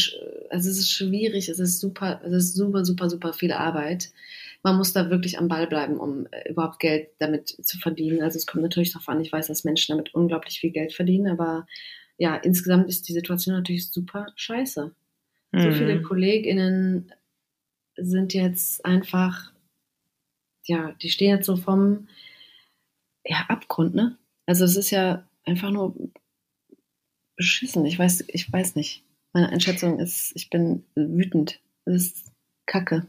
[0.49, 4.11] also es ist schwierig, es ist super, es ist super, super, super viel Arbeit.
[4.63, 8.21] Man muss da wirklich am Ball bleiben, um äh, überhaupt Geld damit zu verdienen.
[8.21, 11.27] Also es kommt natürlich darauf an, ich weiß, dass Menschen damit unglaublich viel Geld verdienen,
[11.27, 11.67] aber
[12.17, 14.93] ja, insgesamt ist die Situation natürlich super scheiße.
[15.51, 15.61] Mhm.
[15.61, 17.11] So viele KollegInnen
[17.95, 19.52] sind jetzt einfach
[20.65, 22.07] ja, die stehen jetzt so vom
[23.25, 24.17] ja, Abgrund, ne?
[24.45, 25.95] Also es ist ja einfach nur
[27.35, 27.85] beschissen.
[27.85, 29.03] Ich weiß, ich weiß nicht.
[29.33, 31.59] Meine Einschätzung ist, ich bin wütend.
[31.85, 32.31] Es ist
[32.65, 33.07] Kacke.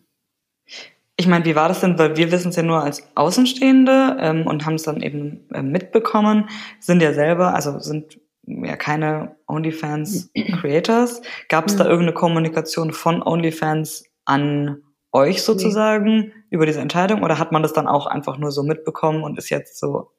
[1.16, 1.98] Ich meine, wie war das denn?
[1.98, 5.62] Weil wir wissen es ja nur als Außenstehende ähm, und haben es dann eben äh,
[5.62, 6.48] mitbekommen,
[6.80, 11.22] sind ja selber, also sind ja keine OnlyFans-Creators.
[11.48, 14.82] Gab es da irgendeine Kommunikation von OnlyFans an
[15.14, 16.32] euch sozusagen nee.
[16.50, 19.48] über diese Entscheidung oder hat man das dann auch einfach nur so mitbekommen und ist
[19.48, 20.10] jetzt so,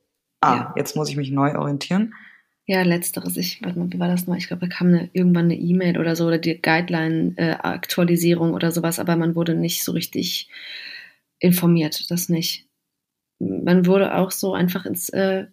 [0.41, 0.73] ah, ja.
[0.77, 2.15] jetzt muss ich mich neu orientieren?
[2.65, 3.37] Ja, letzteres.
[3.37, 4.35] Ich, warte mal, wie war das noch?
[4.35, 8.71] Ich glaube, da kam eine, irgendwann eine E-Mail oder so oder die Guideline-Aktualisierung äh, oder
[8.71, 10.49] sowas, aber man wurde nicht so richtig
[11.39, 12.67] informiert, das nicht.
[13.37, 15.45] Man wurde auch so einfach ins äh,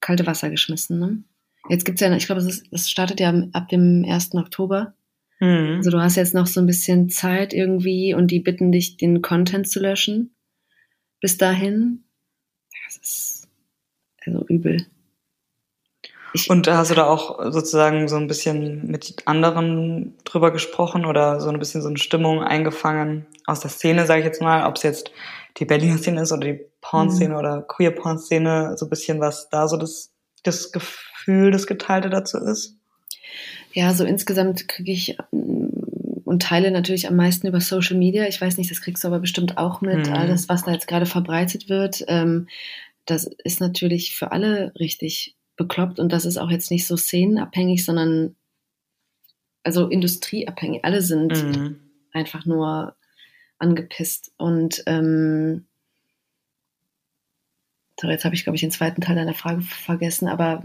[0.00, 0.98] kalte Wasser geschmissen.
[0.98, 1.22] Ne?
[1.70, 4.34] Jetzt gibt's ja, ich glaube, es startet ja ab dem 1.
[4.34, 4.94] Oktober.
[5.42, 5.78] Mhm.
[5.78, 9.22] Also du hast jetzt noch so ein bisschen Zeit irgendwie und die bitten dich, den
[9.22, 10.36] Content zu löschen.
[11.20, 12.04] Bis dahin.
[12.86, 13.48] Das ist
[14.24, 14.86] also übel.
[16.32, 21.40] Ich, und hast du da auch sozusagen so ein bisschen mit anderen drüber gesprochen oder
[21.40, 24.76] so ein bisschen so eine Stimmung eingefangen aus der Szene, sage ich jetzt mal, ob
[24.76, 25.10] es jetzt
[25.58, 27.40] die Berliner Szene ist oder die Porn-Szene mhm.
[27.40, 30.14] oder Queer-Porn-Szene, so ein bisschen was da so das
[30.44, 32.78] das Gefühl, das Geteilte dazu ist?
[33.74, 38.26] Ja, so insgesamt kriege ich mm, und teile natürlich am meisten über Social Media.
[38.26, 40.06] Ich weiß nicht, das kriegst du aber bestimmt auch mit.
[40.06, 40.12] Mhm.
[40.14, 42.48] Alles, was da jetzt gerade verbreitet wird, ähm,
[43.04, 47.84] das ist natürlich für alle richtig bekloppt und das ist auch jetzt nicht so szenenabhängig,
[47.84, 48.36] sondern
[49.62, 50.84] also industrieabhängig.
[50.84, 51.80] Alle sind mhm.
[52.12, 52.96] einfach nur
[53.58, 55.66] angepisst und ähm,
[58.00, 60.64] so, jetzt habe ich, glaube ich, den zweiten Teil deiner Frage vergessen, aber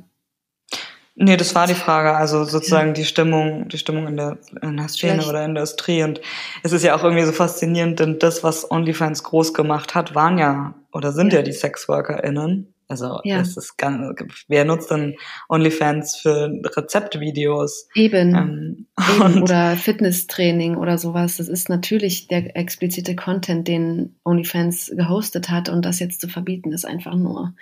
[1.20, 2.15] Nee, das war die Frage.
[2.15, 5.30] Also sozusagen die Stimmung, die Stimmung in der, in der Szene Vielleicht.
[5.30, 6.03] oder in der Industrie.
[6.03, 6.22] Und
[6.61, 10.38] es ist ja auch irgendwie so faszinierend, denn das, was OnlyFans groß gemacht hat, waren
[10.38, 12.72] ja oder sind ja, ja die SexworkerInnen.
[12.88, 13.39] Also ja.
[13.39, 14.15] das ist ganz,
[14.47, 15.15] wer nutzt denn
[15.49, 17.89] OnlyFans für Rezeptvideos?
[17.95, 18.36] Eben.
[18.36, 18.88] Ähm,
[19.20, 19.41] Eben.
[19.41, 21.38] Oder Fitnesstraining oder sowas.
[21.38, 26.72] Das ist natürlich der explizite Content, den OnlyFans gehostet hat und das jetzt zu verbieten,
[26.72, 27.55] ist einfach nur.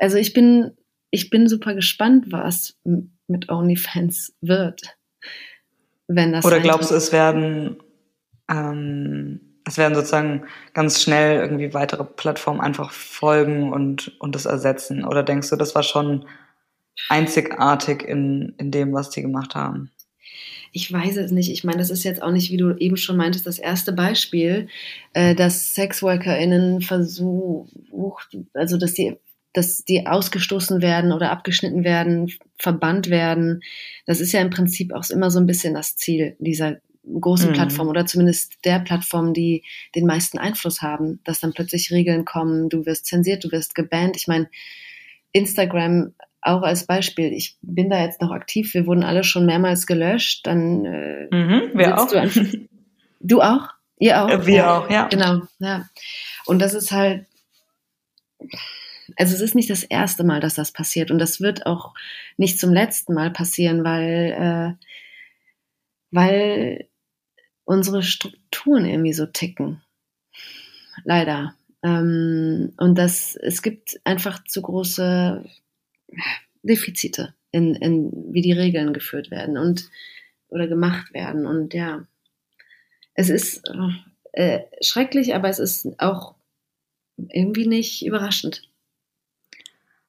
[0.00, 0.72] Also ich bin
[1.12, 2.74] ich bin super gespannt, was
[3.28, 4.96] mit OnlyFans wird.
[6.08, 7.76] Wenn das Oder glaubst du, es werden,
[8.50, 15.04] ähm, es werden sozusagen ganz schnell irgendwie weitere Plattformen einfach folgen und, und das ersetzen?
[15.04, 16.26] Oder denkst du, das war schon
[17.10, 19.90] einzigartig in, in dem, was die gemacht haben?
[20.72, 21.52] Ich weiß es nicht.
[21.52, 24.68] Ich meine, das ist jetzt auch nicht, wie du eben schon meintest, das erste Beispiel,
[25.12, 29.18] äh, dass SexworkerInnen versucht, also dass die
[29.52, 33.62] dass die ausgestoßen werden oder abgeschnitten werden, verbannt werden.
[34.06, 36.78] Das ist ja im Prinzip auch immer so ein bisschen das Ziel dieser
[37.20, 37.54] großen mhm.
[37.54, 42.68] Plattform oder zumindest der Plattform, die den meisten Einfluss haben, dass dann plötzlich Regeln kommen,
[42.68, 44.16] du wirst zensiert, du wirst gebannt.
[44.16, 44.48] Ich meine,
[45.32, 49.86] Instagram auch als Beispiel, ich bin da jetzt noch aktiv, wir wurden alle schon mehrmals
[49.86, 52.08] gelöscht, dann äh, mhm, wir auch.
[52.08, 52.68] Du,
[53.20, 53.68] du, auch?
[53.98, 54.28] Ihr auch?
[54.28, 55.06] Äh, wir ja, auch, ja.
[55.06, 55.88] Genau, ja.
[56.44, 57.26] Und das ist halt,
[59.16, 61.94] also es ist nicht das erste Mal, dass das passiert und das wird auch
[62.36, 64.86] nicht zum letzten Mal passieren, weil, äh,
[66.10, 66.88] weil
[67.64, 69.82] unsere Strukturen irgendwie so ticken.
[71.04, 71.54] Leider.
[71.82, 75.44] Ähm, und das, es gibt einfach zu große
[76.62, 79.90] Defizite in, in wie die Regeln geführt werden und
[80.48, 81.46] oder gemacht werden.
[81.46, 82.06] Und ja,
[83.14, 83.62] es ist
[84.32, 86.34] äh, schrecklich, aber es ist auch
[87.16, 88.68] irgendwie nicht überraschend.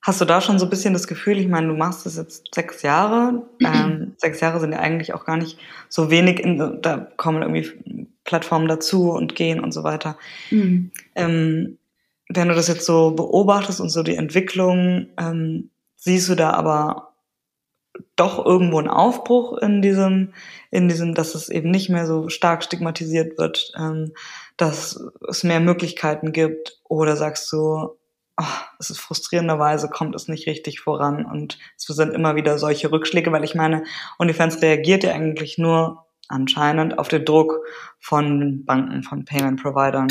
[0.03, 2.53] Hast du da schon so ein bisschen das Gefühl, ich meine, du machst das jetzt
[2.53, 6.97] sechs Jahre, ähm, sechs Jahre sind ja eigentlich auch gar nicht so wenig, in, da
[7.15, 10.17] kommen irgendwie Plattformen dazu und gehen und so weiter.
[10.51, 10.91] Mhm.
[11.15, 11.77] Ähm,
[12.27, 17.13] wenn du das jetzt so beobachtest und so die Entwicklung, ähm, siehst du da aber
[18.17, 20.33] doch irgendwo einen Aufbruch in diesem,
[20.69, 24.11] in diesem, dass es eben nicht mehr so stark stigmatisiert wird, ähm,
[24.57, 27.97] dass es mehr Möglichkeiten gibt, oder sagst du,
[28.39, 28.45] oh,
[28.79, 33.31] es ist frustrierenderweise kommt es nicht richtig voran und es sind immer wieder solche Rückschläge,
[33.31, 33.83] weil ich meine,
[34.19, 37.59] OnlyFans reagiert ja eigentlich nur anscheinend auf den Druck
[37.99, 40.07] von Banken, von Payment Providern,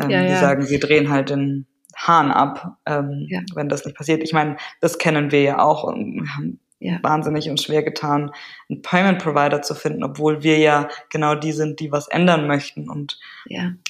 [0.00, 0.28] ähm, ja, ja.
[0.28, 3.40] die sagen, sie drehen halt den Hahn ab, ähm, ja.
[3.54, 4.22] wenn das nicht passiert.
[4.22, 6.60] Ich meine, das kennen wir ja auch und wir haben
[7.02, 8.30] wahnsinnig und schwer getan,
[8.68, 12.90] einen Payment Provider zu finden, obwohl wir ja genau die sind, die was ändern möchten
[12.90, 13.18] und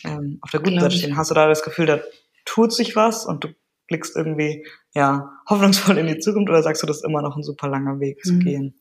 [0.04, 1.16] ähm, auf der guten Seite stehen.
[1.16, 1.98] Hast du da das Gefühl, da
[2.44, 3.48] tut sich was und du
[3.94, 7.44] blickst irgendwie ja hoffnungsvoll in die Zukunft oder sagst du, das ist immer noch ein
[7.44, 8.40] super langer Weg zu mhm.
[8.40, 8.74] gehen?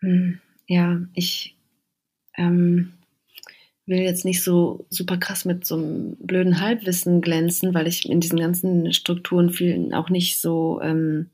[0.00, 1.56] Hm, ja, ich
[2.36, 2.92] ähm,
[3.86, 8.20] will jetzt nicht so super krass mit so einem blöden Halbwissen glänzen, weil ich in
[8.20, 11.30] diesen ganzen Strukturen vielen auch nicht so ähm,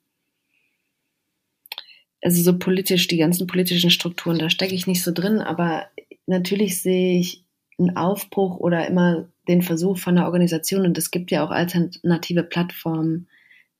[2.22, 5.86] also so politisch, die ganzen politischen Strukturen, da stecke ich nicht so drin, aber
[6.26, 7.44] natürlich sehe ich
[7.78, 12.42] einen Aufbruch oder immer den Versuch von der Organisation, und es gibt ja auch alternative
[12.42, 13.28] Plattformen,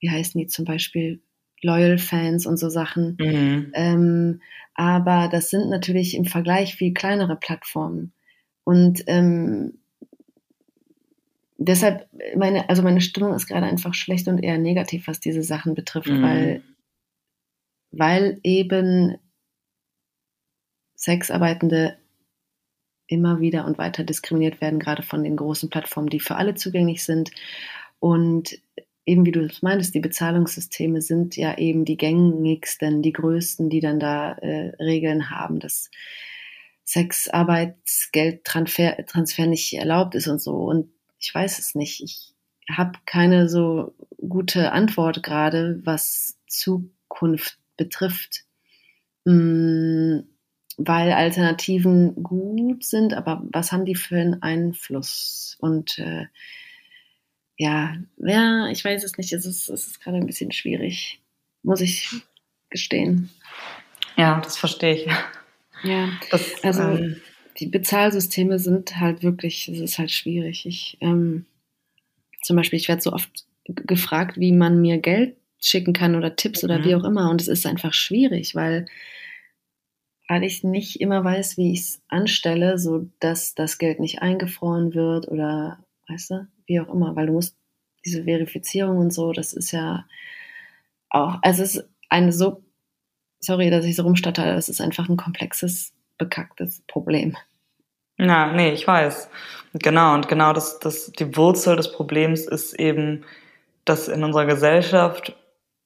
[0.01, 1.21] wie heißen die zum Beispiel,
[1.63, 3.17] Loyal Fans und so Sachen.
[3.19, 3.73] Mhm.
[3.75, 4.41] Ähm,
[4.75, 8.13] aber das sind natürlich im Vergleich viel kleinere Plattformen.
[8.65, 9.79] Und ähm,
[11.57, 15.75] deshalb, meine, also meine Stimmung ist gerade einfach schlecht und eher negativ, was diese Sachen
[15.75, 16.23] betrifft, mhm.
[16.23, 16.63] weil,
[17.91, 19.17] weil eben
[20.97, 21.97] Sexarbeitende
[23.07, 27.05] immer wieder und weiter diskriminiert werden, gerade von den großen Plattformen, die für alle zugänglich
[27.05, 27.31] sind.
[28.01, 28.59] Und
[29.05, 33.81] eben wie du es meintest, die Bezahlungssysteme sind ja eben die gängigsten, die größten, die
[33.81, 35.91] dann da äh, Regeln haben, dass
[36.85, 40.57] Sexarbeitsgeldtransfer Transfer nicht erlaubt ist und so.
[40.57, 42.03] Und ich weiß es nicht.
[42.03, 42.35] Ich
[42.71, 43.95] habe keine so
[44.29, 48.45] gute Antwort gerade, was Zukunft betrifft.
[49.25, 50.27] Hm
[50.77, 55.57] weil Alternativen gut sind, aber was haben die für einen Einfluss?
[55.61, 56.27] Und äh,
[57.57, 61.21] ja, ja, ich weiß es nicht, es ist, es ist gerade ein bisschen schwierig.
[61.63, 62.11] muss ich
[62.71, 63.31] gestehen.
[64.17, 65.07] Ja, das verstehe ich.
[65.83, 67.21] Ja, das, also ähm,
[67.59, 70.67] die Bezahlsysteme sind halt wirklich, es ist halt schwierig.
[70.67, 71.47] Ich, ähm,
[72.43, 76.63] zum Beispiel, ich werde so oft gefragt, wie man mir Geld schicken kann oder Tipps
[76.65, 76.85] oder mhm.
[76.85, 77.31] wie auch immer.
[77.31, 78.87] Und es ist einfach schwierig, weil,
[80.29, 84.95] weil ich nicht immer weiß, wie ich es anstelle, so dass das Geld nicht eingefroren
[84.95, 87.57] wird oder, weißt du, wie auch immer, weil du musst
[88.05, 90.07] diese Verifizierung und so, das ist ja
[91.11, 92.63] auch, also es ist eine so,
[93.41, 97.37] sorry, dass ich so rumstatte, es ist einfach ein komplexes, bekacktes Problem.
[98.19, 99.29] Ja, nee, ich weiß.
[99.75, 103.25] Genau, und genau das, das, die Wurzel des Problems ist eben,
[103.85, 105.37] dass in unserer Gesellschaft,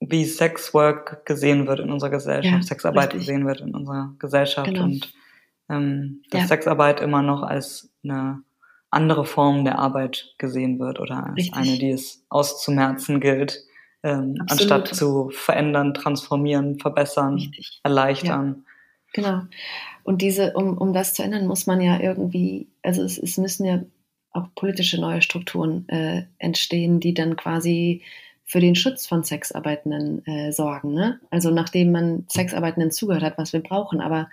[0.01, 3.21] wie Sexwork gesehen wird in unserer Gesellschaft, ja, Sexarbeit richtig.
[3.21, 4.85] gesehen wird in unserer Gesellschaft genau.
[4.85, 5.13] und
[5.69, 6.47] ähm, dass ja.
[6.49, 8.43] Sexarbeit immer noch als eine
[8.91, 11.57] andere Form der Arbeit gesehen wird oder als richtig.
[11.57, 13.63] eine, die es auszumerzen gilt,
[14.03, 17.81] ähm, anstatt zu verändern, transformieren, verbessern, richtig.
[17.85, 18.65] erleichtern.
[18.67, 18.73] Ja.
[19.13, 19.43] Genau.
[20.03, 23.65] Und diese, um, um das zu ändern, muss man ja irgendwie, also es, es müssen
[23.65, 23.83] ja
[24.33, 28.03] auch politische neue Strukturen äh, entstehen, die dann quasi
[28.51, 30.93] für den Schutz von Sexarbeitenden äh, sorgen.
[30.93, 31.21] Ne?
[31.31, 34.29] Also nachdem man Sexarbeitenden zugehört hat, was wir brauchen, aber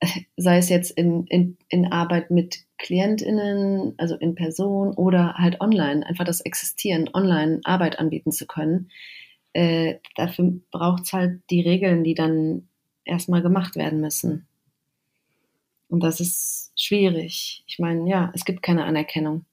[0.00, 0.06] äh,
[0.38, 6.06] sei es jetzt in, in, in Arbeit mit KlientInnen, also in Person oder halt online,
[6.06, 8.90] einfach das Existieren, online Arbeit anbieten zu können.
[9.52, 12.68] Äh, dafür braucht es halt die Regeln, die dann
[13.04, 14.46] erstmal gemacht werden müssen.
[15.88, 17.64] Und das ist schwierig.
[17.66, 19.44] Ich meine, ja, es gibt keine Anerkennung.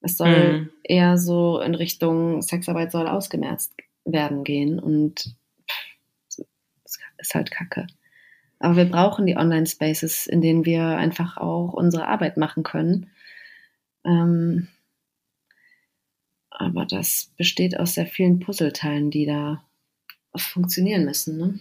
[0.00, 0.70] Es soll mhm.
[0.82, 3.74] eher so in Richtung Sexarbeit soll ausgemerzt
[4.04, 5.34] werden gehen und
[6.84, 7.86] es ist halt Kacke.
[8.58, 13.10] Aber wir brauchen die Online-Spaces, in denen wir einfach auch unsere Arbeit machen können.
[14.04, 14.68] Ähm,
[16.50, 19.64] aber das besteht aus sehr vielen Puzzleteilen, die da
[20.36, 21.38] funktionieren müssen.
[21.38, 21.60] Ne?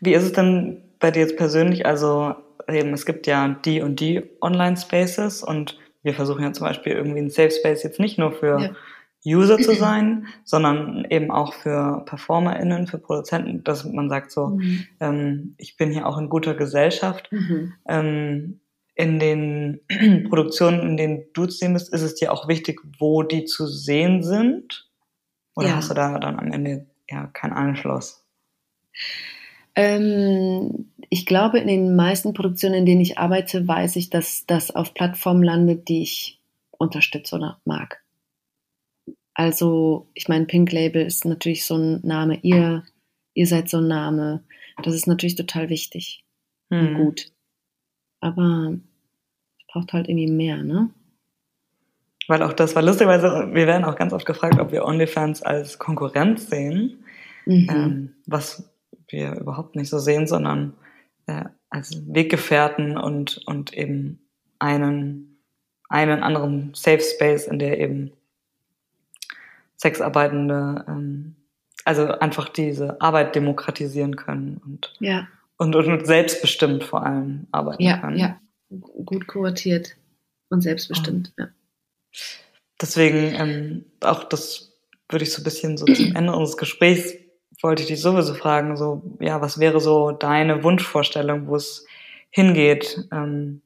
[0.00, 1.84] Wie ist es denn bei dir jetzt persönlich?
[1.84, 2.34] Also
[2.68, 7.20] eben, es gibt ja die und die Online-Spaces und wir versuchen ja zum Beispiel irgendwie
[7.20, 8.70] ein Safe Space jetzt nicht nur für ja.
[9.24, 14.86] User zu sein, sondern eben auch für PerformerInnen, für Produzenten, dass man sagt so, mhm.
[15.00, 17.30] ähm, ich bin hier auch in guter Gesellschaft.
[17.30, 17.72] Mhm.
[17.86, 18.60] Ähm,
[18.94, 19.80] in den
[20.28, 23.66] Produktionen, in denen du zu sehen bist, ist es dir auch wichtig, wo die zu
[23.66, 24.90] sehen sind?
[25.54, 25.76] Oder ja.
[25.76, 28.26] hast du da dann am Ende ja keinen Anschluss?
[29.74, 34.70] Ähm, ich glaube, in den meisten Produktionen, in denen ich arbeite, weiß ich, dass das
[34.70, 38.02] auf Plattformen landet, die ich unterstütze oder mag.
[39.34, 42.38] Also, ich meine, Pink Label ist natürlich so ein Name.
[42.42, 42.84] Ihr,
[43.34, 44.42] ihr seid so ein Name.
[44.82, 46.24] Das ist natürlich total wichtig
[46.70, 46.80] hm.
[46.80, 47.32] und gut.
[48.20, 48.74] Aber
[49.58, 50.90] es braucht halt irgendwie mehr, ne?
[52.28, 55.78] Weil auch das war lustigerweise, wir werden auch ganz oft gefragt, ob wir OnlyFans als
[55.78, 57.04] Konkurrenz sehen.
[57.46, 57.68] Mhm.
[57.68, 58.71] Ähm, was
[59.12, 60.74] wir überhaupt nicht so sehen, sondern
[61.26, 64.20] äh, als Weggefährten und, und eben
[64.58, 65.38] einen,
[65.88, 68.12] einen anderen Safe Space, in der eben
[69.76, 71.36] Sexarbeitende, ähm,
[71.84, 75.26] also einfach diese Arbeit demokratisieren können und, ja.
[75.56, 78.18] und, und selbstbestimmt vor allem arbeiten ja, können.
[78.18, 78.40] Ja,
[78.70, 79.96] gut kuratiert
[80.48, 81.42] und selbstbestimmt, oh.
[81.42, 81.48] ja.
[82.80, 84.72] Deswegen ähm, auch das
[85.08, 87.14] würde ich so ein bisschen so zum Ende unseres Gesprächs
[87.60, 91.86] wollte ich dich sowieso fragen, so, ja, was wäre so deine Wunschvorstellung, wo es
[92.30, 93.08] hingeht?
[93.12, 93.62] Ähm,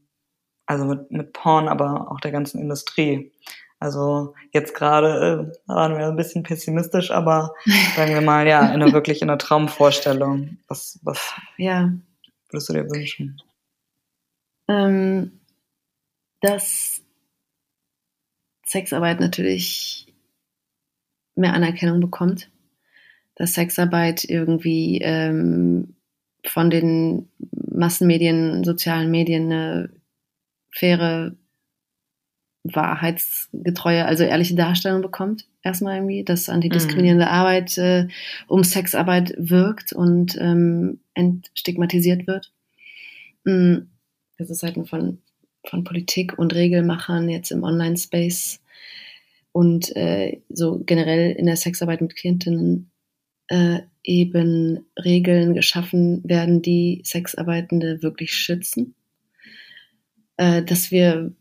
[0.67, 3.33] also mit, mit Porn, aber auch der ganzen Industrie.
[3.79, 7.55] Also jetzt gerade äh, waren wir ein bisschen pessimistisch, aber
[7.95, 10.59] sagen wir mal, ja, in einer wirklich in einer Traumvorstellung.
[10.69, 11.93] Was, was ja.
[12.51, 13.41] würdest du dir wünschen?
[14.69, 15.41] Ähm,
[16.41, 17.03] dass
[18.67, 20.07] Sexarbeit natürlich
[21.37, 22.51] mehr Anerkennung bekommt
[23.37, 25.95] dass Sexarbeit irgendwie ähm,
[26.45, 27.29] von den
[27.71, 29.91] Massenmedien, sozialen Medien eine
[30.71, 31.33] faire,
[32.65, 35.47] wahrheitsgetreue, also ehrliche Darstellung bekommt.
[35.63, 37.31] Erstmal irgendwie, dass antidiskriminierende mhm.
[37.31, 38.09] Arbeit äh,
[38.49, 42.53] um Sexarbeit wirkt und ähm, entstigmatisiert wird.
[43.45, 43.91] Mhm.
[44.39, 45.19] Das ist halt von,
[45.67, 48.61] von Politik und Regelmachern jetzt im Online-Space
[49.53, 52.91] und äh, so generell in der Sexarbeit mit Klientinnen
[53.49, 58.95] äh, eben Regeln geschaffen werden, die Sexarbeitende wirklich schützen.
[60.37, 61.35] Äh, dass wir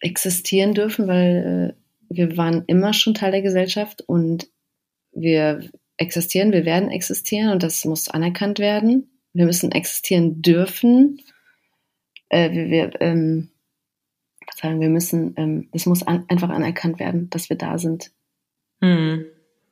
[0.00, 1.76] existieren dürfen, weil
[2.10, 4.48] äh, wir waren immer schon Teil der Gesellschaft und
[5.12, 9.08] wir existieren, wir werden existieren und das muss anerkannt werden.
[9.32, 11.20] Wir müssen existieren dürfen.
[12.28, 13.50] Äh, wir, wir, ähm,
[14.60, 18.10] sagen, wir müssen, ähm, es muss an, einfach anerkannt werden, dass wir da sind.
[18.80, 19.26] Mhm.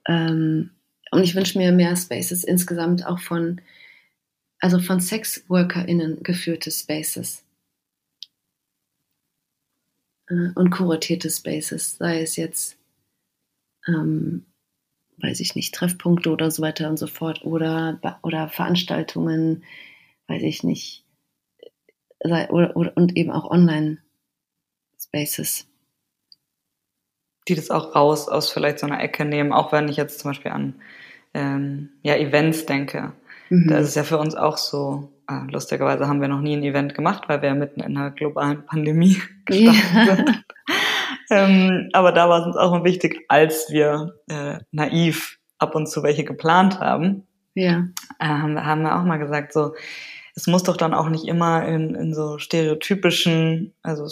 [0.08, 0.70] Ähm,
[1.10, 3.60] und ich wünsche mir mehr Spaces insgesamt auch von,
[4.58, 7.44] also von SexworkerInnen geführte Spaces.
[10.28, 12.78] Äh, und kuratierte Spaces, sei es jetzt,
[13.86, 14.46] ähm,
[15.18, 19.64] weiß ich nicht, Treffpunkte oder so weiter und so fort oder, oder Veranstaltungen,
[20.28, 21.04] weiß ich nicht,
[22.20, 25.69] oder, oder, und eben auch Online-Spaces.
[27.50, 30.30] Die das auch raus aus vielleicht so einer Ecke nehmen, auch wenn ich jetzt zum
[30.30, 30.74] Beispiel an
[31.34, 33.12] ähm, ja, Events denke.
[33.48, 33.66] Mhm.
[33.68, 36.94] Da ist ja für uns auch so, äh, lustigerweise haben wir noch nie ein Event
[36.94, 40.16] gemacht, weil wir ja mitten in einer globalen Pandemie gestartet ja.
[40.16, 40.44] sind.
[41.30, 45.88] ähm, aber da war es uns auch mal wichtig, als wir äh, naiv ab und
[45.88, 47.88] zu welche geplant haben, ja.
[48.20, 49.74] äh, haben, haben wir auch mal gesagt, so,
[50.36, 54.06] es muss doch dann auch nicht immer in, in so stereotypischen, also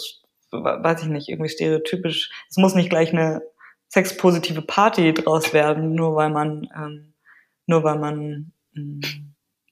[0.51, 3.41] weiß ich nicht, irgendwie stereotypisch, es muss nicht gleich eine
[3.87, 7.13] sexpositive Party draus werden, nur weil man, ähm,
[7.65, 9.01] nur weil man ähm,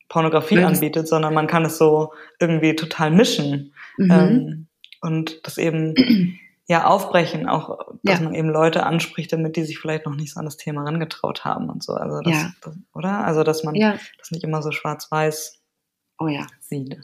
[0.09, 4.11] Pornografie ja, anbietet, sondern man kann es so irgendwie total mischen mhm.
[4.11, 4.67] ähm,
[5.01, 5.95] und das eben
[6.67, 8.25] ja aufbrechen, auch dass ja.
[8.25, 11.45] man eben Leute anspricht, damit die sich vielleicht noch nicht so an das Thema rangetraut
[11.45, 11.93] haben und so.
[11.93, 12.51] Also das, ja.
[12.61, 13.23] das oder?
[13.25, 15.61] Also dass man das nicht immer so schwarz-weiß
[16.19, 16.47] oh, ja.
[16.59, 16.97] sieht.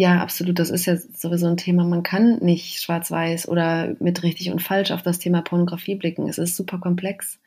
[0.00, 0.58] Ja, absolut.
[0.58, 1.84] Das ist ja sowieso ein Thema.
[1.84, 6.26] Man kann nicht schwarz-weiß oder mit richtig und falsch auf das Thema Pornografie blicken.
[6.26, 7.38] Es ist super komplex.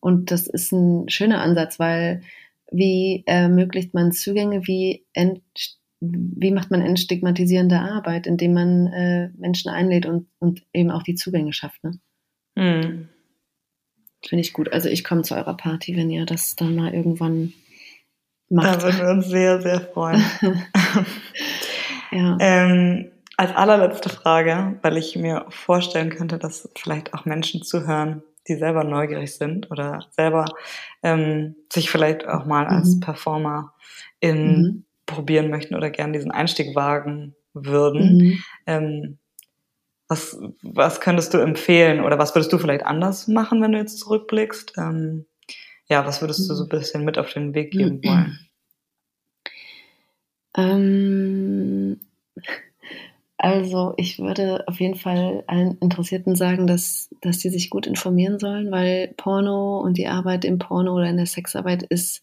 [0.00, 2.22] Und das ist ein schöner Ansatz, weil
[2.72, 4.66] wie ermöglicht man Zugänge?
[4.66, 5.06] Wie,
[6.00, 11.14] wie macht man entstigmatisierende Arbeit, indem man äh, Menschen einlädt und, und eben auch die
[11.14, 11.84] Zugänge schafft?
[11.84, 12.00] Ne?
[12.56, 13.10] Mhm.
[14.26, 14.72] Finde ich gut.
[14.72, 17.52] Also ich komme zu eurer Party, wenn ihr das dann mal irgendwann
[18.48, 18.82] macht.
[18.82, 20.24] Da würden wir uns sehr, sehr freuen.
[22.12, 22.36] ja.
[22.40, 28.56] ähm, als allerletzte Frage, weil ich mir vorstellen könnte, dass vielleicht auch Menschen zuhören, die
[28.56, 30.44] selber neugierig sind oder selber
[31.02, 33.00] ähm, sich vielleicht auch mal als mhm.
[33.00, 33.72] Performer
[34.20, 34.84] in mhm.
[35.06, 38.18] probieren möchten oder gerne diesen Einstieg wagen würden.
[38.18, 38.42] Mhm.
[38.66, 39.18] Ähm,
[40.08, 43.98] was, was könntest du empfehlen oder was würdest du vielleicht anders machen, wenn du jetzt
[43.98, 44.74] zurückblickst?
[44.76, 45.26] Ähm,
[45.88, 48.38] ja, was würdest du so ein bisschen mit auf den Weg geben wollen?
[50.56, 52.00] Ähm,
[53.38, 58.38] also ich würde auf jeden Fall allen Interessierten sagen, dass, dass die sich gut informieren
[58.38, 62.22] sollen, weil Porno und die Arbeit im Porno oder in der Sexarbeit ist,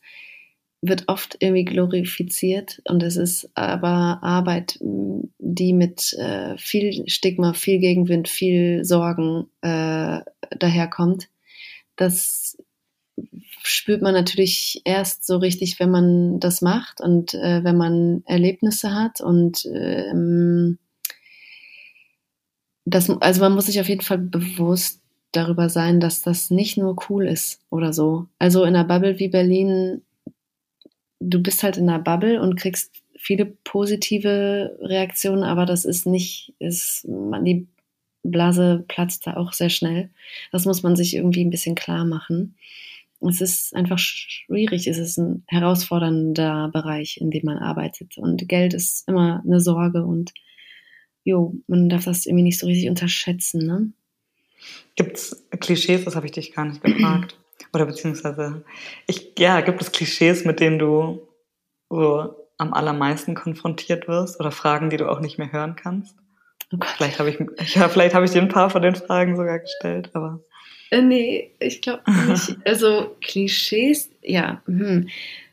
[0.82, 7.80] wird oft irgendwie glorifiziert und es ist aber Arbeit, die mit äh, viel Stigma, viel
[7.80, 10.22] Gegenwind, viel Sorgen äh,
[10.58, 11.30] daherkommt.
[11.98, 12.58] Das
[13.70, 18.96] spürt man natürlich erst so richtig, wenn man das macht und äh, wenn man Erlebnisse
[18.96, 20.80] hat und ähm,
[22.86, 25.02] das, also man muss sich auf jeden Fall bewusst
[25.34, 28.26] darüber sein, dass das nicht nur cool ist oder so.
[28.40, 30.02] Also in einer Bubble wie Berlin,
[31.20, 36.56] du bist halt in einer Bubble und kriegst viele positive Reaktionen, aber das ist nicht,
[36.58, 37.68] ist, man, die
[38.24, 40.10] Blase platzt da auch sehr schnell.
[40.52, 42.56] Das muss man sich irgendwie ein bisschen klar machen.
[43.28, 48.18] Es ist einfach schwierig, es ist ein herausfordernder Bereich, in dem man arbeitet.
[48.18, 50.34] Und Geld ist immer eine Sorge und
[51.24, 53.92] jo, man darf das irgendwie nicht so richtig unterschätzen, ne?
[54.96, 57.38] Gibt es Klischees, das habe ich dich gar nicht gefragt.
[57.74, 58.64] Oder beziehungsweise,
[59.06, 61.28] ich, ja, gibt es Klischees, mit denen du
[61.90, 66.16] so am allermeisten konfrontiert wirst oder Fragen, die du auch nicht mehr hören kannst?
[66.74, 67.40] Oh vielleicht habe ich,
[67.76, 70.42] ja, vielleicht habe ich dir ein paar von den Fragen sogar gestellt, aber.
[70.92, 72.58] Äh, nee, ich glaube nicht.
[72.66, 74.62] Also Klischees, ja.
[74.66, 75.10] Hm.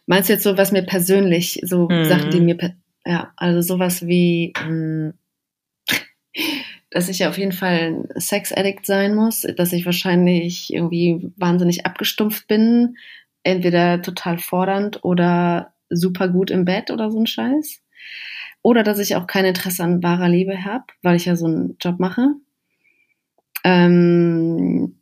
[0.06, 2.04] Meinst du jetzt so was mir persönlich, so mhm.
[2.04, 5.14] Sachen, die mir, ja, also sowas wie, hm,
[6.90, 12.46] dass ich auf jeden Fall ein Sex-Addict sein muss, dass ich wahrscheinlich irgendwie wahnsinnig abgestumpft
[12.46, 12.96] bin,
[13.42, 17.82] entweder total fordernd oder super gut im Bett oder so ein Scheiß.
[18.62, 21.76] Oder dass ich auch kein Interesse an wahrer Liebe habe, weil ich ja so einen
[21.80, 22.30] Job mache.
[23.62, 24.96] Ähm,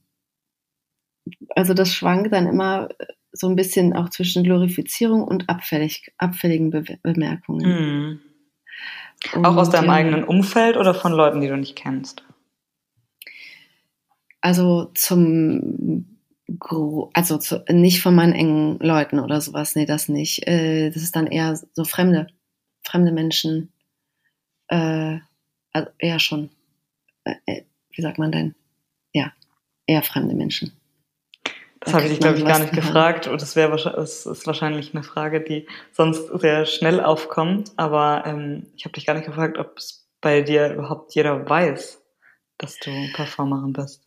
[1.54, 2.88] also das schwankt dann immer
[3.32, 8.20] so ein bisschen auch zwischen Glorifizierung und abfällig, abfälligen Be Bemerkungen.
[9.32, 9.44] Mhm.
[9.44, 12.22] Auch aus deinem eigenen Umfeld oder von Leuten, die du nicht kennst?
[14.40, 16.06] Also zum
[17.14, 20.46] also zu, nicht von meinen engen Leuten oder sowas, nee, das nicht.
[20.46, 22.26] Äh, das ist dann eher so fremde,
[22.82, 23.72] fremde Menschen,
[24.68, 25.18] äh,
[25.72, 26.50] also eher schon,
[27.24, 28.54] äh, äh wie sagt man denn?
[29.12, 29.32] Ja,
[29.86, 30.72] eher fremde Menschen.
[31.85, 33.26] Das habe ich dich, glaube ich, gar nicht gefragt.
[33.26, 37.72] Und das, wäre das ist wahrscheinlich eine Frage, die sonst sehr schnell aufkommt.
[37.76, 42.03] Aber ähm, ich habe dich gar nicht gefragt, ob es bei dir überhaupt jeder weiß,
[42.59, 44.03] dass du Performerin bist.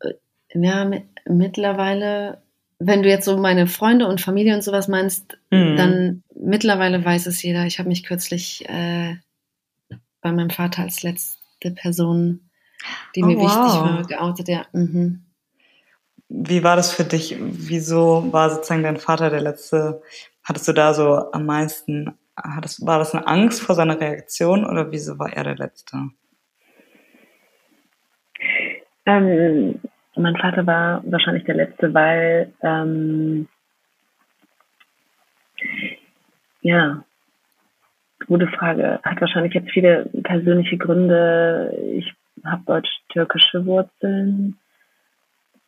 [0.00, 0.14] Äh,
[0.54, 0.90] ja,
[1.26, 2.42] mittlerweile
[2.80, 5.76] wenn du jetzt so meine Freunde und Familie und sowas meinst, mhm.
[5.76, 7.66] dann mittlerweile weiß es jeder.
[7.66, 9.16] Ich habe mich kürzlich äh,
[10.22, 12.50] bei meinem Vater als letzte Person,
[13.14, 13.44] die oh, mir wow.
[13.44, 14.48] wichtig war, geoutet.
[14.48, 14.66] Ja.
[14.72, 15.26] Mhm.
[16.32, 17.36] Wie war das für dich?
[17.40, 20.00] Wieso war sozusagen dein Vater der letzte?
[20.44, 24.92] Hattest du da so am meisten, hattest, war das eine Angst vor seiner Reaktion oder
[24.92, 25.96] wieso war er der letzte?
[29.06, 29.80] Ähm,
[30.14, 33.48] mein Vater war wahrscheinlich der letzte, weil ähm,
[36.60, 37.02] ja,
[38.28, 39.00] gute Frage.
[39.02, 41.76] Hat wahrscheinlich jetzt viele persönliche Gründe.
[41.96, 42.14] Ich
[42.44, 44.59] habe deutsch-türkische Wurzeln.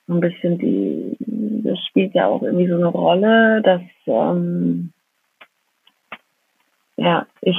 [0.09, 1.16] Ein bisschen die,
[1.64, 4.92] das spielt ja auch irgendwie so eine Rolle, dass ähm,
[6.96, 7.57] ja, ich,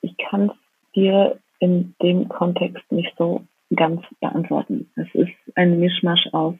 [0.00, 0.56] ich kann es
[0.94, 3.42] dir in dem Kontext nicht so
[3.74, 4.90] ganz beantworten.
[4.96, 6.56] Es ist ein Mischmasch aus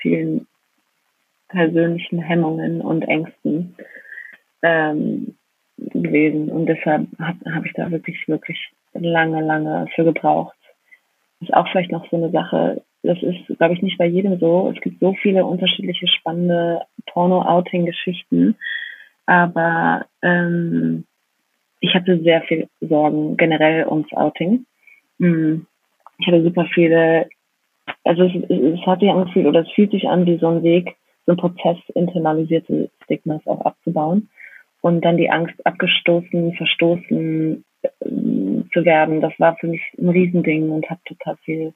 [0.00, 0.46] vielen
[1.48, 3.76] persönlichen Hemmungen und Ängsten
[4.62, 5.36] ähm,
[5.78, 6.50] gewesen.
[6.50, 8.58] Und deshalb habe hab ich da wirklich, wirklich
[8.92, 10.56] lange, lange für gebraucht.
[11.40, 14.72] ist auch vielleicht noch so eine Sache, das ist, glaube ich, nicht bei jedem so.
[14.74, 18.56] Es gibt so viele unterschiedliche spannende Porno-Outing-Geschichten.
[19.26, 21.04] Aber ähm,
[21.80, 24.66] ich hatte sehr viel Sorgen generell ums Outing.
[25.18, 25.66] Mhm
[26.18, 27.28] ich hatte super viele,
[28.04, 30.96] also es, es hat sich angefühlt oder es fühlt sich an wie so ein Weg,
[31.26, 34.28] so ein Prozess, internalisierte Stigmas auch abzubauen
[34.80, 37.88] und dann die Angst abgestoßen, verstoßen äh,
[38.72, 39.20] zu werden.
[39.20, 41.72] Das war für mich ein Riesending und hat total viel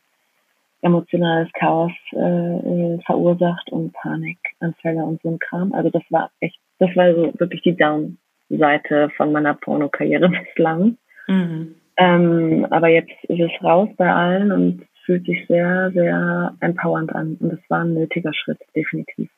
[0.82, 5.72] emotionales Chaos äh, äh, verursacht und Panikanfälle und so ein Kram.
[5.72, 10.96] Also das war echt, das war so wirklich die Down-Seite von meiner Pornokarriere bislang.
[11.26, 11.74] Mhm.
[11.96, 17.36] Ähm, aber jetzt ist es raus bei allen und fühlt sich sehr, sehr empowernd an.
[17.40, 19.28] Und es war ein nötiger Schritt, definitiv.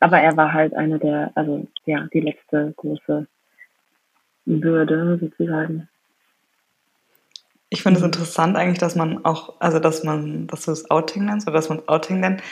[0.00, 3.26] Aber er war halt eine der, also ja, die letzte große
[4.46, 5.88] Bürde sozusagen.
[7.68, 11.24] Ich finde es interessant eigentlich, dass man auch, also dass man, dass du es Outing
[11.24, 12.42] nennst oder dass man es Outing nennt,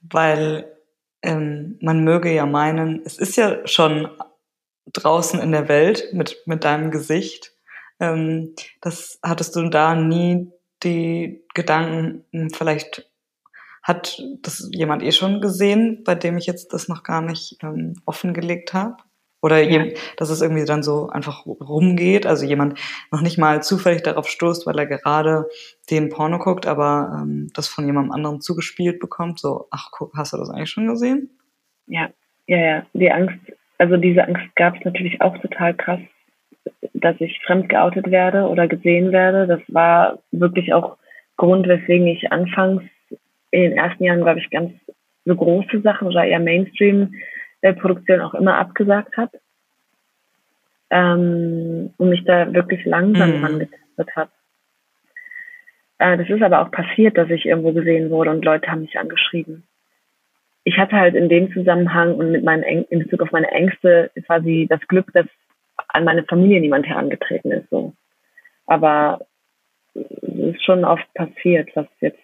[0.00, 0.76] weil
[1.22, 4.08] ähm, man möge ja meinen, es ist ja schon
[4.92, 7.52] draußen in der Welt mit, mit deinem Gesicht
[8.02, 10.50] ähm, das hattest du da nie
[10.82, 13.08] die Gedanken, hm, vielleicht
[13.82, 17.94] hat das jemand eh schon gesehen, bei dem ich jetzt das noch gar nicht ähm,
[18.04, 18.96] offengelegt habe?
[19.42, 19.84] Oder ja.
[20.16, 22.78] dass es irgendwie dann so einfach rumgeht, also jemand
[23.10, 25.46] noch nicht mal zufällig darauf stoßt, weil er gerade
[25.90, 30.32] den Porno guckt, aber ähm, das von jemandem anderen zugespielt bekommt, so, ach guck, hast
[30.32, 31.30] du das eigentlich schon gesehen?
[31.86, 32.08] Ja,
[32.46, 32.86] ja, ja.
[32.92, 33.36] Die Angst,
[33.78, 36.00] also diese Angst gab es natürlich auch total krass
[37.02, 39.46] dass ich fremd geoutet werde oder gesehen werde.
[39.46, 40.96] Das war wirklich auch
[41.36, 42.82] Grund, weswegen ich anfangs
[43.50, 44.72] in den ersten Jahren, glaube ich, ganz
[45.24, 46.40] so große Sachen oder eher
[47.62, 49.38] Mainstream-Produktion auch immer abgesagt habe.
[50.90, 53.44] Ähm, und mich da wirklich langsam mhm.
[53.44, 54.30] angetastet habe.
[55.98, 58.98] Äh, das ist aber auch passiert, dass ich irgendwo gesehen wurde und Leute haben mich
[58.98, 59.64] angeschrieben.
[60.64, 64.10] Ich hatte halt in dem Zusammenhang und mit meinen Äng in Bezug auf meine Ängste
[64.26, 65.26] quasi das Glück, dass
[65.88, 67.70] an meine Familie niemand herangetreten ist.
[67.70, 67.94] So.
[68.66, 69.26] Aber
[69.94, 72.20] es ist schon oft passiert, was jetzt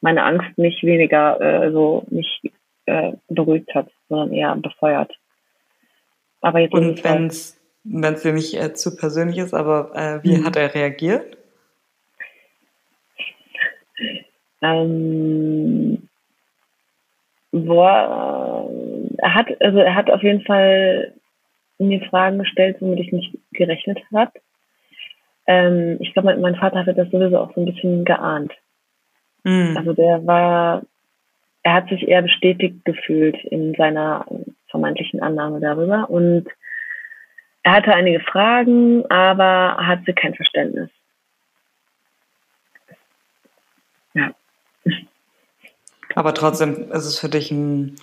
[0.00, 2.50] meine Angst nicht weniger äh, so nicht
[2.86, 5.12] äh, beruhigt hat, sondern eher befeuert.
[6.40, 10.38] Aber jetzt Und wenn es es dir nicht äh, zu persönlich ist, aber äh, wie
[10.38, 10.44] mhm.
[10.44, 11.36] hat er reagiert?
[14.60, 16.08] Ähm,
[17.52, 18.68] boah,
[19.18, 21.14] er hat, also er hat auf jeden Fall
[21.78, 24.32] mir Fragen gestellt, womit ich nicht gerechnet habe.
[25.46, 28.52] Ähm, ich glaube, mein, Vater hatte das sowieso auch so ein bisschen geahnt.
[29.44, 29.76] Mhm.
[29.76, 30.82] Also der war,
[31.68, 34.24] er hat sich eher bestätigt gefühlt in seiner
[34.70, 36.46] vermeintlichen Annahme darüber und
[37.62, 40.88] er hatte einige Fragen, aber hatte kein Verständnis.
[44.14, 44.30] Ja.
[46.14, 47.96] Aber trotzdem ist es für dich ein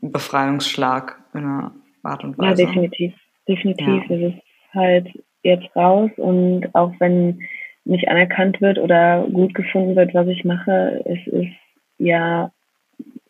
[0.00, 2.62] Befreiungsschlag in einer Art und Weise.
[2.62, 3.14] Ja, definitiv.
[3.46, 4.10] Definitiv.
[4.10, 4.16] Ja.
[4.16, 4.42] Es ist
[4.74, 7.38] halt jetzt raus und auch wenn
[7.84, 11.54] nicht anerkannt wird oder gut gefunden wird, was ich mache, es ist
[11.98, 12.50] ja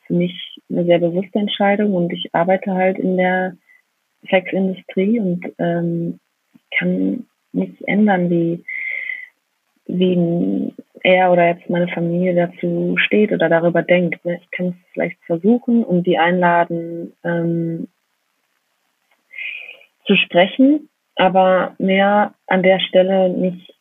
[0.06, 3.56] für mich eine sehr bewusste Entscheidung und ich arbeite halt in der
[4.28, 6.20] Sexindustrie und ähm,
[6.78, 8.64] kann nichts ändern, wie,
[9.86, 14.24] wie er oder jetzt meine Familie dazu steht oder darüber denkt.
[14.24, 14.40] Ne?
[14.42, 17.88] Ich kann es vielleicht versuchen und die einladen, ähm,
[20.06, 23.74] zu sprechen, aber mehr an der Stelle nicht.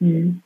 [0.00, 0.42] Hm.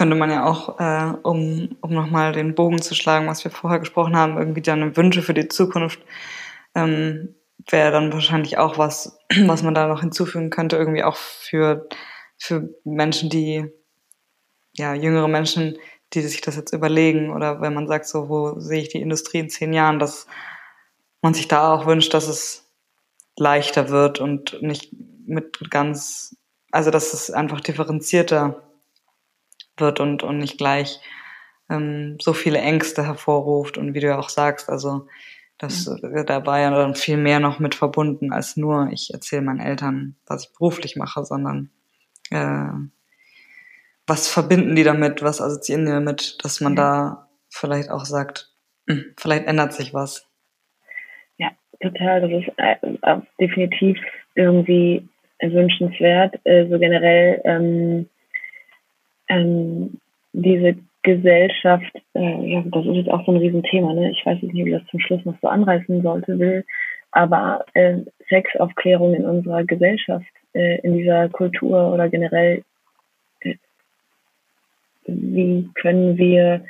[0.00, 3.80] Könnte man ja auch, äh, um, um nochmal den Bogen zu schlagen, was wir vorher
[3.80, 6.00] gesprochen haben, irgendwie deine Wünsche für die Zukunft,
[6.74, 7.34] ähm,
[7.68, 11.86] wäre dann wahrscheinlich auch was, was man da noch hinzufügen könnte, irgendwie auch für,
[12.38, 13.66] für Menschen, die,
[14.72, 15.76] ja, jüngere Menschen,
[16.14, 19.40] die sich das jetzt überlegen oder wenn man sagt, so, wo sehe ich die Industrie
[19.40, 20.26] in zehn Jahren, dass
[21.20, 22.72] man sich da auch wünscht, dass es
[23.36, 24.94] leichter wird und nicht
[25.26, 26.38] mit ganz,
[26.70, 28.62] also dass es einfach differenzierter
[29.76, 31.00] wird und, und nicht gleich
[31.70, 35.06] ähm, so viele Ängste hervorruft und wie du ja auch sagst, also
[35.58, 36.24] das ja.
[36.24, 40.46] dabei ja dann viel mehr noch mit verbunden als nur, ich erzähle meinen Eltern, was
[40.46, 41.70] ich beruflich mache, sondern
[42.30, 42.72] äh,
[44.06, 46.82] was verbinden die damit, was assoziieren die damit, dass man ja.
[46.82, 48.50] da vielleicht auch sagt,
[48.88, 50.26] hm, vielleicht ändert sich was.
[51.36, 51.50] Ja,
[51.80, 52.22] total.
[52.22, 53.98] Das ist äh, definitiv
[54.34, 55.08] irgendwie
[55.40, 56.40] wünschenswert.
[56.44, 58.08] Äh, so generell ähm,
[59.30, 59.98] ähm,
[60.32, 64.10] diese Gesellschaft, äh, ja, das ist jetzt auch so ein Riesenthema, ne?
[64.10, 66.64] Ich weiß nicht, wie das zum Schluss noch so anreißen sollte, will,
[67.12, 72.62] aber äh, Sexaufklärung in unserer Gesellschaft, äh, in dieser Kultur oder generell,
[73.40, 73.54] äh,
[75.06, 76.62] wie können wir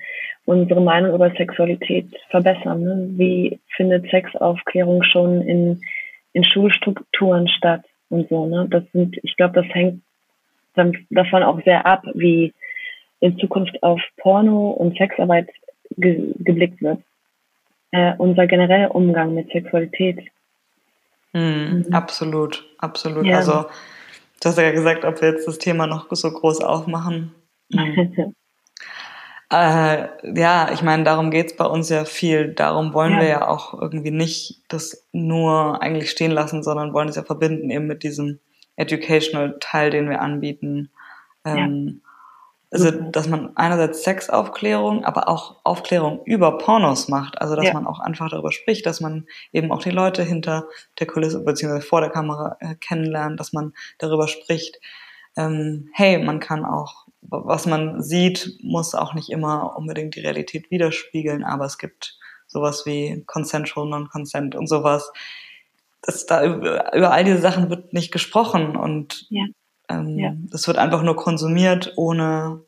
[0.44, 2.82] unsere Meinung über Sexualität verbessern?
[2.82, 3.08] Ne?
[3.16, 5.80] Wie findet Sexaufklärung schon in,
[6.32, 8.68] in Schulstrukturen statt und so, ne?
[8.70, 10.02] Das sind, ich glaube, das hängt
[10.74, 12.52] davon auch sehr ab, wie
[13.20, 15.48] in Zukunft auf Porno und Sexarbeit
[15.96, 17.02] ge geblickt wird.
[17.92, 20.20] Äh, unser genereller Umgang mit Sexualität.
[21.32, 21.92] Mhm, mhm.
[21.92, 23.26] Absolut, absolut.
[23.26, 23.38] Ja.
[23.38, 23.66] Also
[24.42, 27.34] du hast ja gesagt, ob wir jetzt das Thema noch so groß aufmachen.
[27.70, 28.34] Mhm.
[29.52, 30.08] äh,
[30.38, 32.54] ja, ich meine, darum geht's bei uns ja viel.
[32.54, 33.20] Darum wollen ja.
[33.20, 37.70] wir ja auch irgendwie nicht das nur eigentlich stehen lassen, sondern wollen es ja verbinden
[37.70, 38.40] eben mit diesem
[38.80, 40.90] educational Teil, den wir anbieten.
[41.44, 42.10] Ähm, ja.
[42.72, 47.40] Also, dass man einerseits Sexaufklärung, aber auch Aufklärung über Pornos macht.
[47.40, 47.74] Also, dass ja.
[47.74, 50.68] man auch einfach darüber spricht, dass man eben auch die Leute hinter
[51.00, 54.80] der Kulisse beziehungsweise vor der Kamera äh, kennenlernt, dass man darüber spricht.
[55.36, 60.70] Ähm, hey, man kann auch, was man sieht, muss auch nicht immer unbedingt die Realität
[60.70, 65.12] widerspiegeln, aber es gibt sowas wie Consensual Non-Consent und sowas.
[66.03, 69.46] Das da über, über all diese Sachen wird nicht gesprochen und ja.
[69.90, 70.32] Ähm, ja.
[70.51, 72.62] Das wird einfach nur konsumiert, ohne,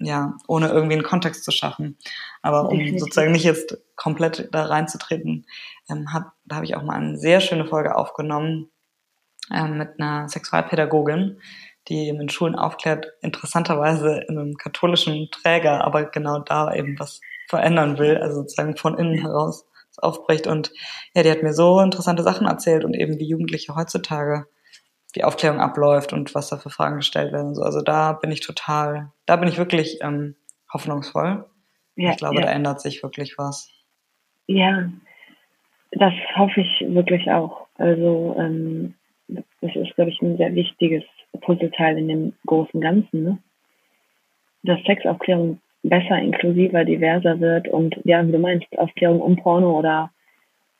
[0.00, 1.96] ja, ohne irgendwie einen Kontext zu schaffen.
[2.42, 3.00] Aber um Definitiv.
[3.00, 5.46] sozusagen nicht jetzt komplett da reinzutreten,
[5.88, 8.70] ähm, hab, da habe ich auch mal eine sehr schöne Folge aufgenommen
[9.52, 11.40] ähm, mit einer Sexualpädagogin,
[11.88, 17.98] die in Schulen aufklärt, interessanterweise in einem katholischen Träger, aber genau da eben was verändern
[17.98, 19.66] will, also sozusagen von innen heraus
[19.98, 20.46] aufbricht.
[20.46, 20.72] Und
[21.14, 24.46] ja, die hat mir so interessante Sachen erzählt und eben wie Jugendliche heutzutage
[25.14, 27.48] die Aufklärung abläuft und was da für Fragen gestellt werden.
[27.48, 27.62] Und so.
[27.62, 30.34] Also da bin ich total, da bin ich wirklich ähm,
[30.72, 31.44] hoffnungsvoll.
[31.96, 32.42] Ja, ich glaube, ja.
[32.42, 33.70] da ändert sich wirklich was.
[34.46, 34.90] Ja,
[35.92, 37.68] das hoffe ich wirklich auch.
[37.76, 38.94] Also ähm,
[39.28, 41.04] das ist, glaube ich, ein sehr wichtiges
[41.40, 43.38] Puzzleteil in dem großen Ganzen, ne?
[44.62, 50.10] dass Sexaufklärung besser, inklusiver, diverser wird und ja, wie du meinst, Aufklärung um Porno oder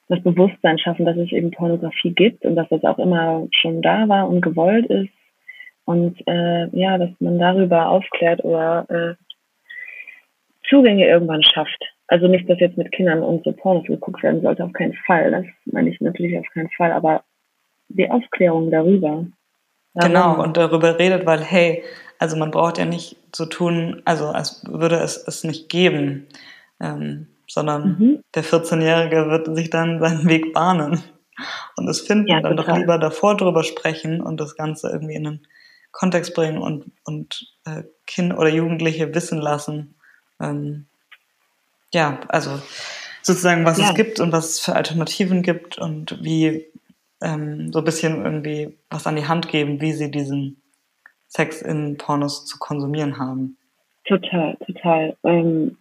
[0.08, 4.08] das Bewusstsein schaffen, dass es eben Pornografie gibt und dass das auch immer schon da
[4.08, 5.10] war und gewollt ist.
[5.84, 9.14] Und äh, ja, dass man darüber aufklärt oder äh,
[10.68, 11.82] Zugänge irgendwann schafft.
[12.06, 15.30] Also nicht, dass jetzt mit Kindern und so Pornos geguckt werden sollte, auf keinen Fall.
[15.30, 17.22] Das meine ich natürlich auf keinen Fall, aber
[17.88, 19.26] die Aufklärung darüber.
[19.94, 20.12] Darum.
[20.12, 21.82] Genau, und darüber redet, weil, hey,
[22.18, 26.26] also man braucht ja nicht so tun, also als würde es es nicht geben.
[26.80, 28.22] Ähm, sondern mhm.
[28.34, 31.02] der 14-Jährige wird sich dann seinen Weg bahnen
[31.76, 35.26] und es finden, ja, dann doch lieber davor drüber sprechen und das Ganze irgendwie in
[35.26, 35.46] einen
[35.92, 39.94] Kontext bringen und, und äh, Kinder oder Jugendliche wissen lassen.
[40.40, 40.86] Ähm,
[41.92, 42.60] ja, also
[43.22, 43.90] sozusagen, was ja.
[43.90, 46.66] es gibt und was es für Alternativen gibt und wie
[47.22, 50.60] ähm, so ein bisschen irgendwie was an die Hand geben, wie sie diesen
[51.36, 53.56] Sex in Pornos zu konsumieren haben.
[54.04, 55.16] Total, total.
[55.24, 55.76] Ähm,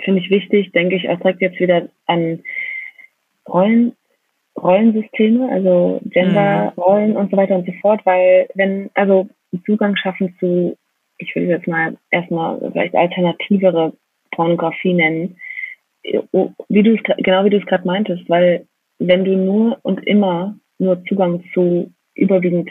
[0.00, 2.42] finde ich wichtig, denke ich auch direkt jetzt wieder an
[3.48, 3.94] Rollen,
[4.60, 7.16] Rollensysteme, also Genderrollen mhm.
[7.16, 9.28] und so weiter und so fort, weil wenn, also
[9.64, 10.76] Zugang schaffen zu,
[11.18, 13.92] ich würde jetzt mal erstmal vielleicht alternativere
[14.32, 15.36] Pornografie nennen,
[16.02, 18.66] wie du es, genau wie du es gerade meintest, weil
[18.98, 22.70] wenn du nur und immer nur Zugang zu überwiegend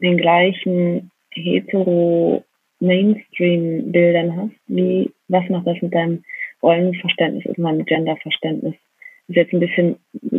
[0.00, 2.44] den gleichen hetero
[2.80, 6.24] Mainstream-Bildern hast, wie, was macht das mit deinem
[6.62, 8.74] Rollenverständnis und meinem Genderverständnis?
[9.28, 9.96] Das ist jetzt ein bisschen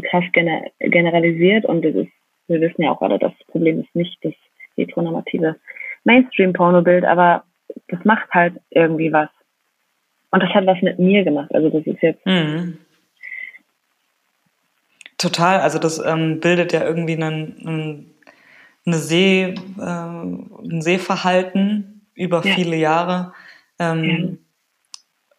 [0.09, 2.11] krass gener generalisiert und es ist,
[2.47, 4.34] wir wissen ja auch alle, das Problem ist nicht das
[4.75, 5.55] heteronormative
[6.03, 7.43] Mainstream-Porno-Bild, aber
[7.88, 9.29] das macht halt irgendwie was.
[10.31, 11.53] Und das hat was mit mir gemacht.
[11.53, 12.25] Also das ist jetzt.
[12.25, 12.77] Mhm.
[15.17, 18.13] Total, also das ähm, bildet ja irgendwie einen, einen,
[18.88, 22.55] eine See, äh, ein Sehverhalten über ja.
[22.55, 23.34] viele Jahre,
[23.77, 24.38] ähm, ja.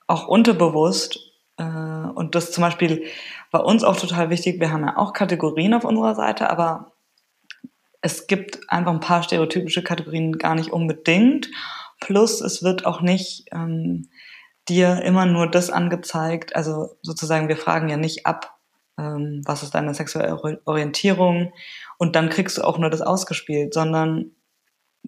[0.06, 1.18] auch unterbewusst.
[1.56, 3.04] Äh, und das zum Beispiel
[3.50, 4.60] bei uns auch total wichtig.
[4.60, 6.92] Wir haben ja auch Kategorien auf unserer Seite, aber
[8.00, 11.48] es gibt einfach ein paar stereotypische Kategorien gar nicht unbedingt.
[12.00, 14.08] Plus es wird auch nicht ähm,
[14.68, 16.54] dir immer nur das angezeigt.
[16.54, 18.58] Also sozusagen, wir fragen ja nicht ab,
[18.98, 21.52] ähm, was ist deine sexuelle Orientierung
[21.98, 24.32] und dann kriegst du auch nur das ausgespielt, sondern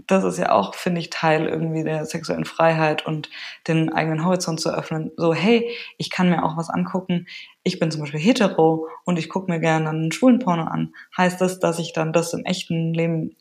[0.07, 3.29] das ist ja auch, finde ich, Teil irgendwie der sexuellen Freiheit und
[3.67, 5.11] den eigenen Horizont zu öffnen.
[5.17, 7.27] So, hey, ich kann mir auch was angucken.
[7.65, 10.95] Ich bin zum Beispiel hetero und ich gucke mir gerne einen schwulen Porno an.
[11.17, 13.37] Heißt das, dass ich dann das im echten Leben,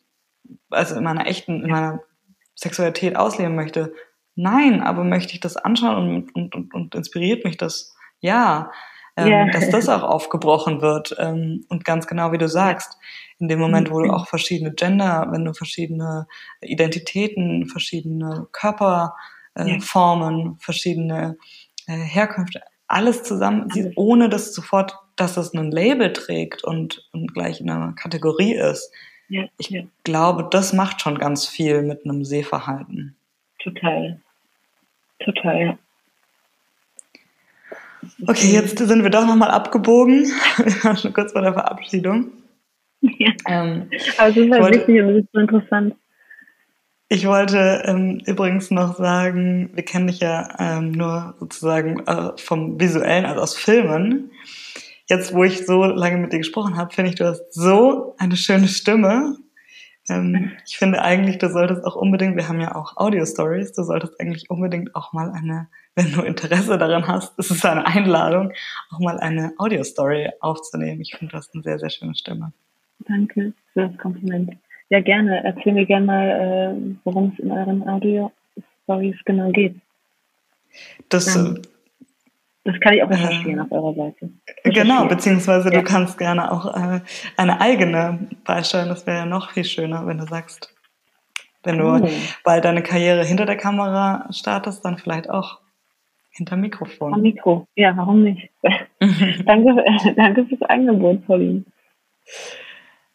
[0.70, 2.00] also in meiner echten, in meiner
[2.56, 3.94] Sexualität ausleben möchte?
[4.34, 7.94] Nein, aber möchte ich das anschauen und, und, und, und inspiriert mich das?
[8.20, 8.70] Ja
[9.16, 9.50] ähm, yeah.
[9.50, 11.14] dass das auch aufgebrochen wird.
[11.18, 12.96] Ähm, und ganz genau wie du sagst,
[13.40, 16.26] in dem Moment, wo du auch verschiedene Gender, wenn du verschiedene
[16.60, 20.56] Identitäten, verschiedene Körperformen, äh, yeah.
[20.58, 21.38] verschiedene
[21.86, 23.92] äh, Herkünfte, alles zusammen, alles.
[23.96, 28.92] ohne dass sofort, dass es ein Label trägt und, und gleich in einer Kategorie ist.
[29.28, 29.82] Ja, ich ja.
[30.04, 33.16] glaube, das macht schon ganz viel mit einem Sehverhalten.
[33.58, 34.20] Total.
[35.24, 35.78] Total, ja.
[38.26, 40.24] Okay, jetzt sind wir doch nochmal abgebogen.
[40.56, 42.32] Wir waren schon kurz vor der Verabschiedung.
[43.18, 43.32] Ja.
[43.48, 45.94] Ähm, Aber es ist halt wollte, wichtig und es ist so interessant.
[47.08, 52.78] Ich wollte ähm, übrigens noch sagen, wir kennen dich ja ähm, nur sozusagen äh, vom
[52.78, 54.30] Visuellen, also aus Filmen.
[55.06, 58.36] Jetzt, wo ich so lange mit dir gesprochen habe, finde ich, du hast so eine
[58.36, 59.36] schöne Stimme.
[60.08, 64.20] Ähm, ich finde eigentlich, du solltest auch unbedingt, wir haben ja auch Audio-Stories, du solltest
[64.20, 68.52] eigentlich unbedingt auch mal eine wenn du Interesse daran hast, ist es eine Einladung,
[68.90, 71.00] auch mal eine Audio-Story aufzunehmen.
[71.00, 72.52] Ich finde, du hast eine sehr, sehr schöne Stimme.
[73.06, 74.50] Danke für das Kompliment.
[74.88, 75.42] Ja, gerne.
[75.44, 79.76] Erzähl mir gerne mal, äh, worum es in euren Audio-Stories genau geht.
[81.08, 81.62] Das, ähm,
[82.64, 84.30] das kann ich auch recherchieren äh, auf eurer Seite.
[84.64, 85.78] Genau, beziehungsweise ja.
[85.78, 87.00] du kannst gerne auch äh,
[87.36, 88.88] eine eigene beisteuern.
[88.88, 90.74] Das wäre ja noch viel schöner, wenn du sagst,
[91.62, 92.08] wenn du oh.
[92.44, 95.60] bald deine Karriere hinter der Kamera startest, dann vielleicht auch
[96.30, 97.14] hinter Mikrofon.
[97.14, 98.50] Am Mikro, ja, warum nicht?
[99.46, 99.84] danke,
[100.16, 101.64] danke fürs Angebot, Pauline.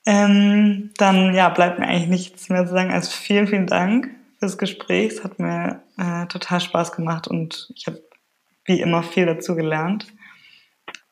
[0.06, 4.10] Ähm, dann ja, bleibt mir eigentlich nichts mehr zu sagen als vielen, vielen Dank
[4.40, 5.14] fürs Gespräch.
[5.14, 8.02] Es hat mir äh, total Spaß gemacht und ich habe
[8.66, 10.08] wie immer viel dazu gelernt.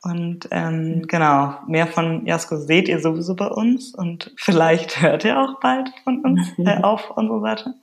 [0.04, 5.40] Und ähm, genau, mehr von Jasko seht ihr sowieso bei uns und vielleicht hört ihr
[5.40, 7.74] auch bald von uns äh, auf unserer Seite.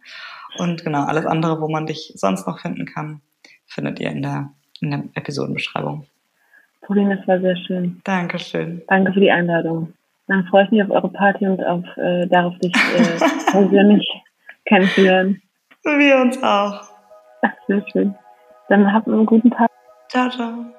[0.59, 3.21] Und genau, alles andere, wo man dich sonst noch finden kann,
[3.67, 4.51] findet ihr in der,
[4.81, 6.07] in der Episodenbeschreibung.
[6.83, 8.01] Pauline, das war sehr schön.
[8.05, 8.83] Dankeschön.
[8.89, 9.93] Danke für die Einladung.
[10.31, 14.09] Dann freue ich mich auf eure Party und auf, äh, darauf, dich äh, persönlich
[14.65, 15.43] kennenzulernen.
[15.83, 16.85] Wir uns auch.
[17.67, 18.15] Sehr schön.
[18.69, 19.69] Dann habt einen guten Tag.
[20.09, 20.73] Ciao, ciao.